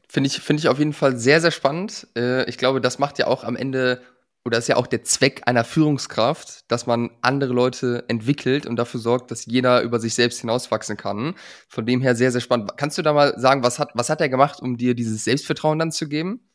[0.09, 2.07] Finde ich, finde ich auf jeden Fall sehr, sehr spannend.
[2.17, 4.01] Äh, ich glaube, das macht ja auch am Ende
[4.49, 8.99] oder ist ja auch der Zweck einer Führungskraft, dass man andere Leute entwickelt und dafür
[8.99, 11.35] sorgt, dass jeder über sich selbst hinauswachsen kann.
[11.69, 12.79] Von dem her sehr, sehr spannend.
[12.79, 15.79] Kannst du da mal sagen, was hat, was hat er gemacht, um dir dieses Selbstvertrauen
[15.79, 16.49] dann zu geben?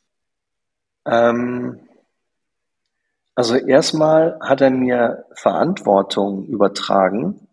[1.05, 1.81] Ähm,
[3.35, 7.47] also erstmal hat er mir Verantwortung übertragen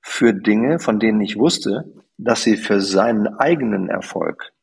[0.00, 1.84] für Dinge, von denen ich wusste,
[2.16, 4.54] dass sie für seinen eigenen Erfolg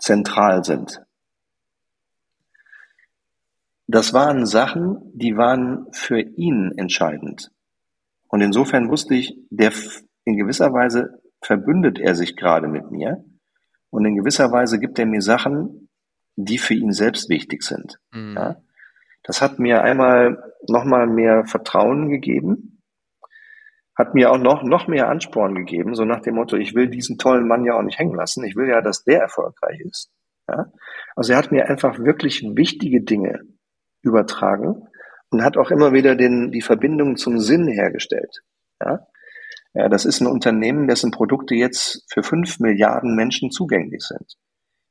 [0.00, 1.02] zentral sind.
[3.90, 7.50] Das waren Sachen, die waren für ihn entscheidend.
[8.28, 9.72] Und insofern wusste ich, der
[10.24, 13.24] in gewisser Weise verbündet er sich gerade mit mir.
[13.88, 15.88] Und in gewisser Weise gibt er mir Sachen,
[16.36, 17.98] die für ihn selbst wichtig sind.
[18.12, 18.34] Mhm.
[18.36, 18.56] Ja?
[19.22, 22.82] Das hat mir einmal nochmal mehr Vertrauen gegeben,
[23.96, 27.16] hat mir auch noch, noch mehr Ansporn gegeben, so nach dem Motto, ich will diesen
[27.16, 28.44] tollen Mann ja auch nicht hängen lassen.
[28.44, 30.10] Ich will ja, dass der erfolgreich ist.
[30.46, 30.66] Ja?
[31.16, 33.40] Also er hat mir einfach wirklich wichtige Dinge
[34.02, 34.88] übertragen
[35.30, 38.42] und hat auch immer wieder den, die Verbindung zum Sinn hergestellt.
[38.80, 39.06] Ja?
[39.74, 44.36] Ja, das ist ein Unternehmen, dessen Produkte jetzt für fünf Milliarden Menschen zugänglich sind.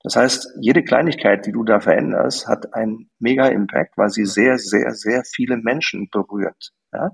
[0.04, 4.58] Das heißt, jede Kleinigkeit, die du da veränderst, hat einen mega Impact, weil sie sehr,
[4.58, 6.72] sehr, sehr viele Menschen berührt.
[6.94, 7.12] Ja?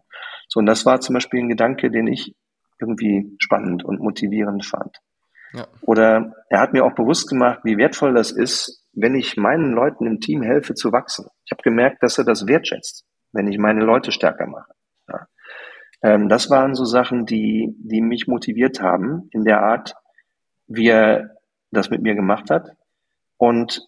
[0.47, 2.35] So, und das war zum Beispiel ein Gedanke, den ich
[2.79, 4.97] irgendwie spannend und motivierend fand.
[5.53, 5.67] Ja.
[5.81, 10.05] Oder er hat mir auch bewusst gemacht, wie wertvoll das ist, wenn ich meinen Leuten
[10.05, 11.27] im Team helfe zu wachsen.
[11.45, 14.71] Ich habe gemerkt, dass er das wertschätzt, wenn ich meine Leute stärker mache.
[15.09, 15.27] Ja.
[16.03, 19.95] Ähm, das waren so Sachen, die, die mich motiviert haben in der Art,
[20.67, 21.37] wie er
[21.71, 22.69] das mit mir gemacht hat.
[23.37, 23.81] Und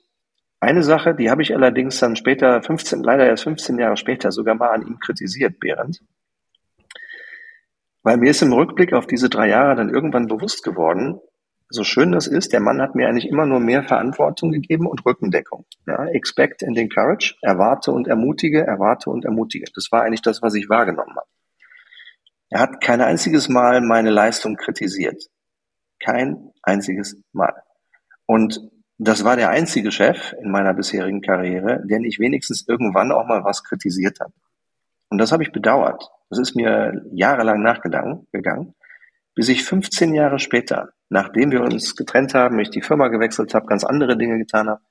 [0.60, 4.56] eine Sache, die habe ich allerdings dann später, 15, leider erst 15 Jahre später, sogar
[4.56, 6.02] mal an ihm kritisiert, Behrend.
[8.02, 11.20] Weil mir ist im Rückblick auf diese drei Jahre dann irgendwann bewusst geworden,
[11.70, 15.06] so schön das ist, der Mann hat mir eigentlich immer nur mehr Verantwortung gegeben und
[15.06, 15.66] Rückendeckung.
[15.88, 19.66] Ja, expect and encourage, erwarte und ermutige, erwarte und ermutige.
[19.74, 21.28] Das war eigentlich das, was ich wahrgenommen habe.
[22.50, 25.22] Er hat kein einziges Mal meine Leistung kritisiert.
[26.00, 27.54] Kein einziges Mal.
[28.28, 28.60] Und
[28.98, 33.44] das war der einzige Chef in meiner bisherigen Karriere, der nicht wenigstens irgendwann auch mal
[33.44, 34.32] was kritisiert hat.
[35.10, 36.10] Und das habe ich bedauert.
[36.30, 38.28] Das ist mir jahrelang nachgegangen,
[39.36, 43.68] bis ich 15 Jahre später, nachdem wir uns getrennt haben, ich die Firma gewechselt habe,
[43.68, 44.82] ganz andere Dinge getan habe,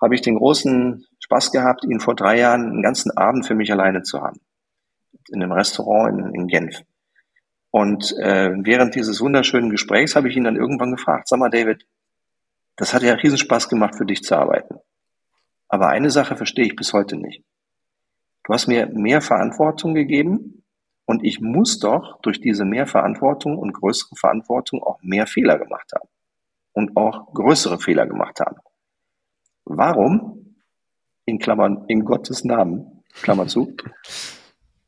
[0.00, 3.72] habe ich den großen Spaß gehabt, ihn vor drei Jahren einen ganzen Abend für mich
[3.72, 4.40] alleine zu haben.
[5.28, 6.82] In einem Restaurant in, in Genf.
[7.70, 11.86] Und äh, während dieses wunderschönen Gesprächs habe ich ihn dann irgendwann gefragt, sag mal David,
[12.76, 14.76] das hat ja riesen Spaß gemacht für dich zu arbeiten.
[15.68, 17.42] Aber eine Sache verstehe ich bis heute nicht.
[18.44, 20.62] Du hast mir mehr Verantwortung gegeben
[21.06, 25.92] und ich muss doch durch diese mehr Verantwortung und größere Verantwortung auch mehr Fehler gemacht
[25.94, 26.08] haben
[26.72, 28.56] und auch größere Fehler gemacht haben.
[29.64, 30.56] Warum,
[31.24, 33.74] in Klammern, in Gottes Namen, Klammer zu,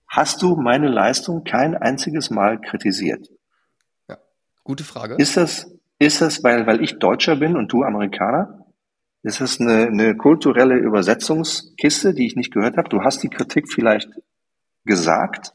[0.08, 3.28] hast du meine Leistung kein einziges Mal kritisiert?
[4.08, 4.18] Ja,
[4.64, 5.14] gute Frage.
[5.14, 8.66] Ist das, ist das, weil, weil ich Deutscher bin und du Amerikaner?
[9.22, 12.88] Ist das eine, eine kulturelle Übersetzungskiste, die ich nicht gehört habe?
[12.88, 14.10] Du hast die Kritik vielleicht
[14.84, 15.52] gesagt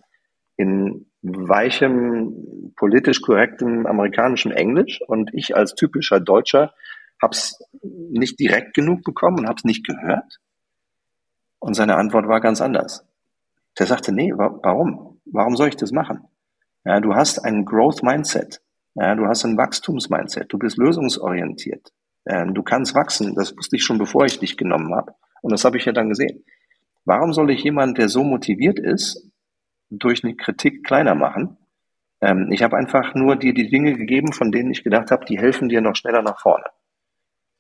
[0.56, 6.74] in weichem, politisch korrektem amerikanischem Englisch und ich als typischer Deutscher
[7.22, 10.40] habe es nicht direkt genug bekommen und habe es nicht gehört.
[11.60, 13.06] Und seine Antwort war ganz anders.
[13.80, 15.22] Der sagte, nee, wa warum?
[15.26, 16.28] Warum soll ich das machen?
[16.84, 18.62] Ja, du hast ein Growth Mindset.
[18.96, 20.52] Ja, du hast ein Wachstumsmindset.
[20.52, 21.94] Du bist lösungsorientiert.
[22.26, 23.34] Ähm, du kannst wachsen.
[23.36, 25.16] Das wusste ich schon, bevor ich dich genommen habe.
[25.42, 26.44] Und das habe ich ja dann gesehen.
[27.06, 29.30] Warum soll ich jemand, der so motiviert ist,
[30.00, 31.58] durch eine Kritik kleiner machen?
[32.22, 35.38] Ähm, ich habe einfach nur dir die Dinge gegeben, von denen ich gedacht habe, die
[35.38, 36.66] helfen dir noch schneller nach vorne.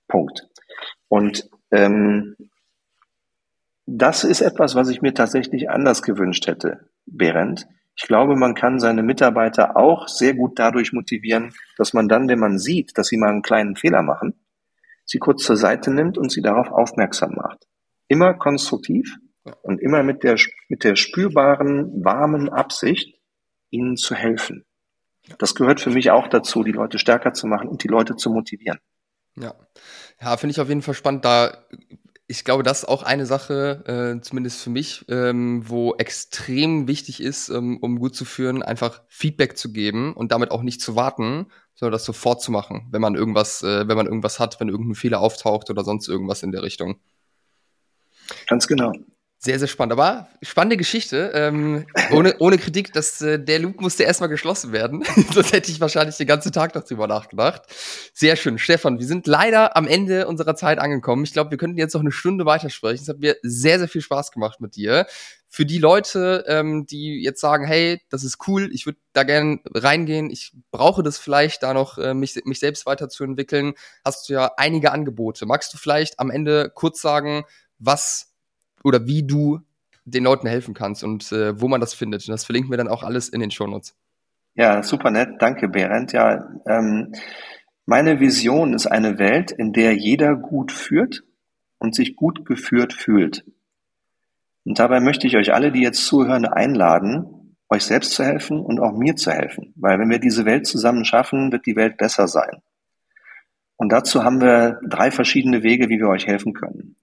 [0.08, 0.48] Punkt.
[1.08, 2.36] Und ähm,
[3.86, 7.68] das ist etwas, was ich mir tatsächlich anders gewünscht hätte, Berend.
[7.96, 12.40] Ich glaube, man kann seine Mitarbeiter auch sehr gut dadurch motivieren, dass man dann, wenn
[12.40, 14.34] man sieht, dass sie mal einen kleinen Fehler machen,
[15.06, 17.68] sie kurz zur Seite nimmt und sie darauf aufmerksam macht.
[18.08, 19.18] Immer konstruktiv
[19.62, 20.38] und immer mit der,
[20.70, 23.20] mit der spürbaren, warmen Absicht,
[23.70, 24.66] ihnen zu helfen.
[25.40, 28.30] Das gehört für mich auch dazu, die Leute stärker zu machen und die Leute zu
[28.30, 28.80] motivieren.
[29.36, 29.56] Ja,
[30.22, 31.26] ja, finde ich auf jeden Fall spannend.
[31.26, 31.66] Da
[32.28, 37.22] ich glaube, das ist auch eine Sache, äh, zumindest für mich, ähm, wo extrem wichtig
[37.22, 40.96] ist, ähm, um gut zu führen, einfach Feedback zu geben und damit auch nicht zu
[40.96, 44.70] warten, sondern das sofort zu machen, wenn man irgendwas, äh, wenn man irgendwas hat, wenn
[44.70, 47.00] irgendein Fehler auftaucht oder sonst irgendwas in der Richtung.
[48.48, 48.94] Ganz genau.
[49.46, 49.92] Sehr, sehr spannend.
[49.92, 51.32] Aber spannende Geschichte.
[51.34, 55.04] Ähm, ohne, ohne Kritik, dass äh, der Loop musste erstmal geschlossen werden.
[55.34, 57.64] Sonst hätte ich wahrscheinlich den ganzen Tag noch drüber nachgedacht.
[58.14, 58.58] Sehr schön.
[58.58, 61.26] Stefan, wir sind leider am Ende unserer Zeit angekommen.
[61.26, 63.04] Ich glaube, wir könnten jetzt noch eine Stunde weitersprechen.
[63.04, 65.08] Es hat mir sehr, sehr viel Spaß gemacht mit dir.
[65.50, 69.60] Für die Leute, ähm, die jetzt sagen, hey, das ist cool, ich würde da gerne
[69.74, 73.74] reingehen, ich brauche das vielleicht, da noch äh, mich, mich selbst weiterzuentwickeln,
[74.06, 75.46] hast du ja einige Angebote.
[75.46, 77.44] Magst du vielleicht am Ende kurz sagen,
[77.78, 78.33] was
[78.84, 79.60] oder wie du
[80.06, 82.28] den Leuten helfen kannst und äh, wo man das findet.
[82.28, 83.96] Das verlinken wir dann auch alles in den Shownotes.
[84.56, 85.30] Ja, super nett.
[85.40, 86.12] Danke, Berend.
[86.12, 87.14] Ja, ähm,
[87.86, 91.24] meine Vision ist eine Welt, in der jeder gut führt
[91.80, 93.46] und sich gut geführt fühlt.
[94.66, 98.80] Und dabei möchte ich euch alle, die jetzt zuhören, einladen, euch selbst zu helfen und
[98.80, 99.74] auch mir zu helfen.
[99.76, 102.62] Weil wenn wir diese Welt zusammen schaffen, wird die Welt besser sein.
[103.76, 106.96] Und dazu haben wir drei verschiedene Wege, wie wir euch helfen können.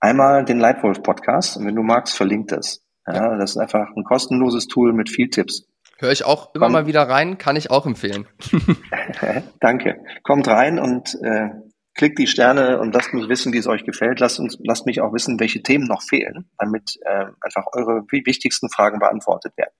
[0.00, 2.84] Einmal den Leitwolf Podcast und wenn du magst, verlinkt es.
[3.06, 3.36] Ja.
[3.36, 5.66] Das ist einfach ein kostenloses Tool mit viel Tipps.
[5.98, 6.72] Höre ich auch immer Kommt.
[6.74, 8.28] mal wieder rein, kann ich auch empfehlen.
[9.60, 10.00] Danke.
[10.22, 11.48] Kommt rein und äh,
[11.94, 14.20] klickt die Sterne und lasst mich wissen, wie es euch gefällt.
[14.20, 18.70] Lasst, uns, lasst mich auch wissen, welche Themen noch fehlen, damit äh, einfach eure wichtigsten
[18.70, 19.74] Fragen beantwortet werden.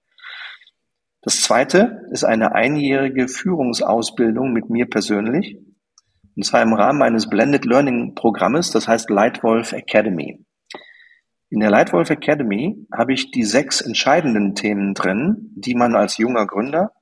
[1.23, 5.59] Das zweite ist eine einjährige Führungsausbildung mit mir persönlich.
[6.39, 10.47] Und zwar im Rahmen eines Blended Learning Programmes, das heißt Lightwolf Academy.
[11.51, 16.47] In der Lightwolf Academy habe ich die sechs entscheidenden Themen drin, die man als junger
[16.47, 16.93] Gründer,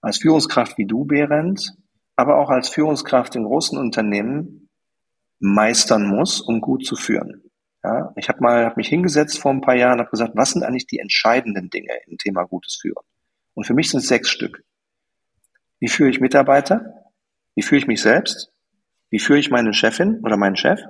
[0.00, 1.76] als Führungskraft wie du, Behrend,
[2.16, 4.68] aber auch als Führungskraft in großen Unternehmen
[5.38, 7.44] meistern muss, um gut zu führen.
[7.84, 10.50] Ja, ich habe mal hab mich hingesetzt vor ein paar Jahren und habe gesagt, was
[10.50, 13.04] sind eigentlich die entscheidenden Dinge im Thema gutes Führen?
[13.54, 14.64] Und für mich sind es sechs Stück.
[15.78, 17.12] Wie führe ich Mitarbeiter?
[17.54, 18.52] Wie führe ich mich selbst?
[19.10, 20.80] Wie führe ich meine Chefin oder meinen Chef?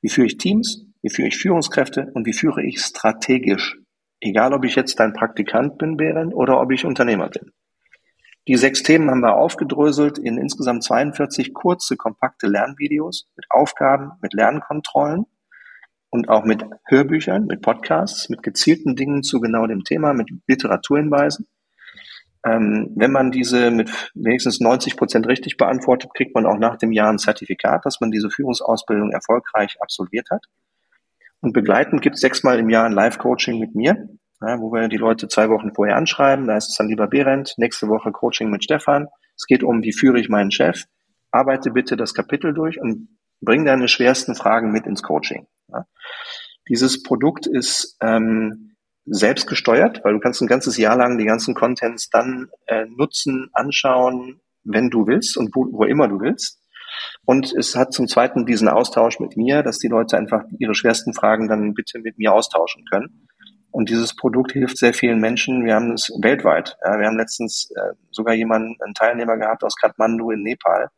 [0.00, 0.86] Wie führe ich Teams?
[1.02, 2.10] Wie führe ich Führungskräfte?
[2.14, 3.78] Und wie führe ich strategisch?
[4.20, 7.52] Egal, ob ich jetzt dein Praktikant bin, Beren, oder ob ich Unternehmer bin.
[8.48, 14.32] Die sechs Themen haben wir aufgedröselt in insgesamt 42 kurze, kompakte Lernvideos mit Aufgaben, mit
[14.32, 15.26] Lernkontrollen
[16.10, 21.46] und auch mit Hörbüchern, mit Podcasts, mit gezielten Dingen zu genau dem Thema, mit Literaturhinweisen.
[22.46, 26.92] Ähm, wenn man diese mit wenigstens 90 Prozent richtig beantwortet, kriegt man auch nach dem
[26.92, 30.44] Jahr ein Zertifikat, dass man diese Führungsausbildung erfolgreich absolviert hat.
[31.40, 34.08] Und begleitend gibt es sechsmal im Jahr ein Live-Coaching mit mir,
[34.40, 36.46] ja, wo wir die Leute zwei Wochen vorher anschreiben.
[36.46, 39.08] Da ist es dann lieber Behrendt, nächste Woche Coaching mit Stefan.
[39.36, 40.84] Es geht um, wie führe ich meinen Chef.
[41.32, 43.08] Arbeite bitte das Kapitel durch und
[43.40, 45.46] bring deine schwersten Fragen mit ins Coaching.
[45.68, 45.86] Ja.
[46.68, 48.75] Dieses Produkt ist ähm,
[49.06, 53.48] selbst gesteuert, weil du kannst ein ganzes Jahr lang die ganzen Contents dann äh, nutzen,
[53.52, 56.60] anschauen, wenn du willst und wo, wo immer du willst.
[57.24, 61.14] Und es hat zum Zweiten diesen Austausch mit mir, dass die Leute einfach ihre schwersten
[61.14, 63.28] Fragen dann bitte mit mir austauschen können.
[63.70, 65.64] Und dieses Produkt hilft sehr vielen Menschen.
[65.64, 66.76] Wir haben es weltweit.
[66.84, 70.88] Ja, wir haben letztens äh, sogar jemanden, einen Teilnehmer gehabt aus Kathmandu in Nepal.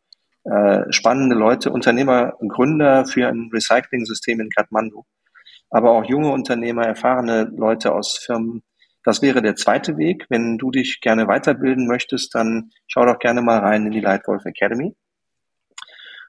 [0.45, 5.03] Äh, spannende Leute, Unternehmer, Gründer für ein Recycling-System in Kathmandu
[5.69, 8.63] aber auch junge Unternehmer, erfahrene Leute aus Firmen.
[9.03, 10.25] Das wäre der zweite Weg.
[10.29, 14.45] Wenn du dich gerne weiterbilden möchtest, dann schau doch gerne mal rein in die Lightwolf
[14.45, 14.95] Academy.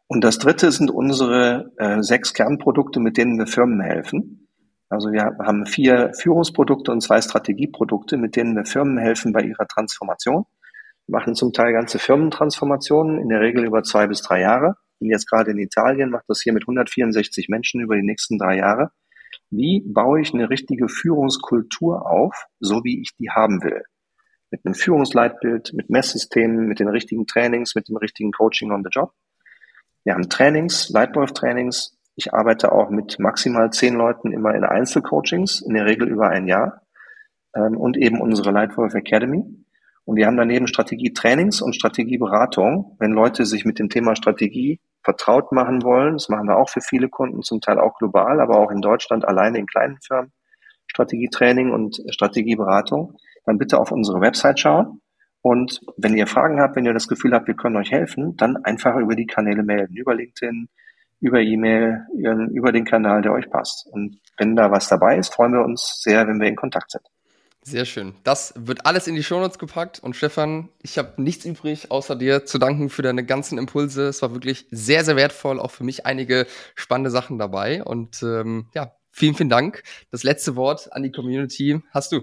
[0.07, 4.49] Und das dritte sind unsere äh, sechs Kernprodukte, mit denen wir Firmen helfen.
[4.89, 9.69] Also wir haben vier Führungsprodukte und zwei Strategieprodukte, mit denen wir Firmen helfen bei ihrer
[9.69, 10.47] Transformation.
[11.07, 14.75] Wir machen zum Teil ganze Firmentransformationen, in der Regel über zwei bis drei Jahre.
[14.99, 18.57] Bin jetzt gerade in Italien, mache das hier mit 164 Menschen über die nächsten drei
[18.57, 18.91] Jahre.
[19.51, 23.83] Wie baue ich eine richtige Führungskultur auf, so wie ich die haben will?
[24.51, 28.91] Mit einem Führungsleitbild, mit Messsystemen, mit den richtigen Trainings, mit dem richtigen Coaching on the
[28.91, 29.13] Job.
[30.05, 31.97] Wir haben Trainings, Leitwolf-Trainings.
[32.15, 36.47] Ich arbeite auch mit maximal zehn Leuten immer in Einzelcoachings, in der Regel über ein
[36.47, 36.83] Jahr.
[37.55, 39.45] Ähm, und eben unsere Lightwolf Academy.
[40.05, 45.53] Und wir haben daneben Strategietrainings und Strategieberatung, wenn Leute sich mit dem Thema Strategie vertraut
[45.53, 46.15] machen wollen.
[46.15, 49.27] Das machen wir auch für viele Kunden, zum Teil auch global, aber auch in Deutschland
[49.27, 50.33] alleine in kleinen Firmen.
[50.87, 53.17] Strategietraining und Strategieberatung.
[53.45, 55.01] Dann bitte auf unsere Website schauen.
[55.43, 58.57] Und wenn ihr Fragen habt, wenn ihr das Gefühl habt, wir können euch helfen, dann
[58.65, 60.69] einfach über die Kanäle melden, über LinkedIn,
[61.21, 62.07] über E-Mail,
[62.53, 63.87] über den Kanal, der euch passt.
[63.91, 67.05] Und wenn da was dabei ist, freuen wir uns sehr, wenn wir in Kontakt sind.
[67.63, 68.15] Sehr schön.
[68.25, 69.99] Das wird alles in die Shownotes gepackt.
[69.99, 74.09] Und Stefan, ich habe nichts übrig, außer dir zu danken für deine ganzen Impulse.
[74.09, 75.61] Es war wirklich sehr, sehr wertvoll.
[75.61, 77.85] Auch für mich einige spannende Sachen dabei.
[77.85, 79.83] Und ähm, ja, vielen, vielen Dank.
[80.11, 82.23] Das letzte Wort an die Community hast du.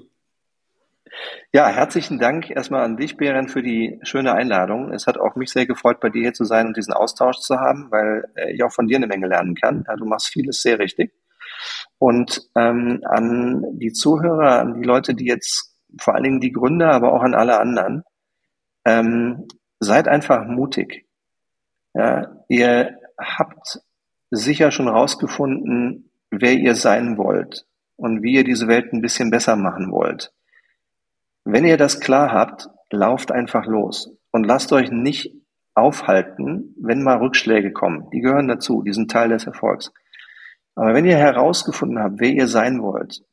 [1.53, 4.91] Ja, herzlichen Dank erstmal an dich, Beren, für die schöne Einladung.
[4.91, 7.59] Es hat auch mich sehr gefreut, bei dir hier zu sein und diesen Austausch zu
[7.59, 9.85] haben, weil äh, ich auch von dir eine Menge lernen kann.
[9.87, 11.13] Ja, du machst vieles sehr richtig.
[11.97, 16.91] Und ähm, an die Zuhörer, an die Leute, die jetzt vor allen Dingen die Gründer,
[16.91, 18.03] aber auch an alle anderen,
[18.85, 19.47] ähm,
[19.79, 21.05] seid einfach mutig.
[21.93, 23.79] Ja, ihr habt
[24.29, 29.55] sicher schon rausgefunden, wer ihr sein wollt und wie ihr diese Welt ein bisschen besser
[29.55, 30.33] machen wollt.
[31.43, 35.33] Wenn ihr das klar habt, lauft einfach los und lasst euch nicht
[35.73, 38.09] aufhalten, wenn mal Rückschläge kommen.
[38.11, 39.93] Die gehören dazu, die sind Teil des Erfolgs.
[40.77, 43.23] Aber wenn ihr herausgefunden habt, wer ihr sein wollt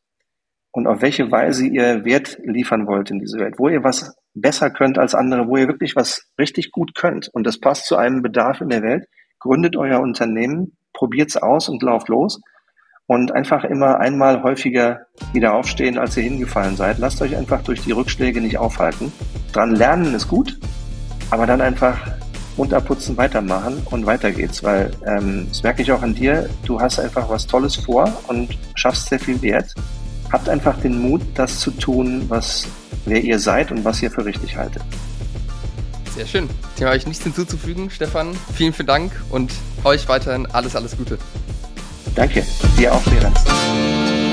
[0.73, 4.71] und auf welche Weise ihr Wert liefern wollt in diese Welt, wo ihr was besser
[4.71, 8.23] könnt als andere, wo ihr wirklich was richtig gut könnt und das passt zu einem
[8.23, 9.07] Bedarf in der Welt,
[9.41, 12.41] gründet euer Unternehmen, probiert's aus und lauft los
[13.07, 15.03] und einfach immer einmal häufiger
[15.35, 16.99] wieder aufstehen, als ihr hingefallen seid.
[16.99, 19.13] Lasst euch einfach durch die Rückschläge nicht aufhalten.
[19.53, 20.59] Dran lernen ist gut,
[21.31, 22.24] aber dann einfach
[22.57, 26.99] runterputzen, weitermachen und weiter geht's, weil ähm, das merke ich auch an dir, du hast
[27.01, 29.75] einfach was Tolles vor und schaffst sehr viel Wert.
[30.33, 32.67] Habt einfach den Mut, das zu tun, was
[33.05, 34.83] wer ihr seid und was ihr für richtig haltet.
[36.15, 36.49] Sehr schön.
[36.79, 38.37] Dem habe ich nichts hinzuzufügen, Stefan.
[38.55, 39.53] Vielen, vielen Dank und
[39.83, 41.19] euch weiterhin alles, alles Gute.
[42.15, 42.45] Danke.
[42.79, 44.24] Dir auch, Behrens.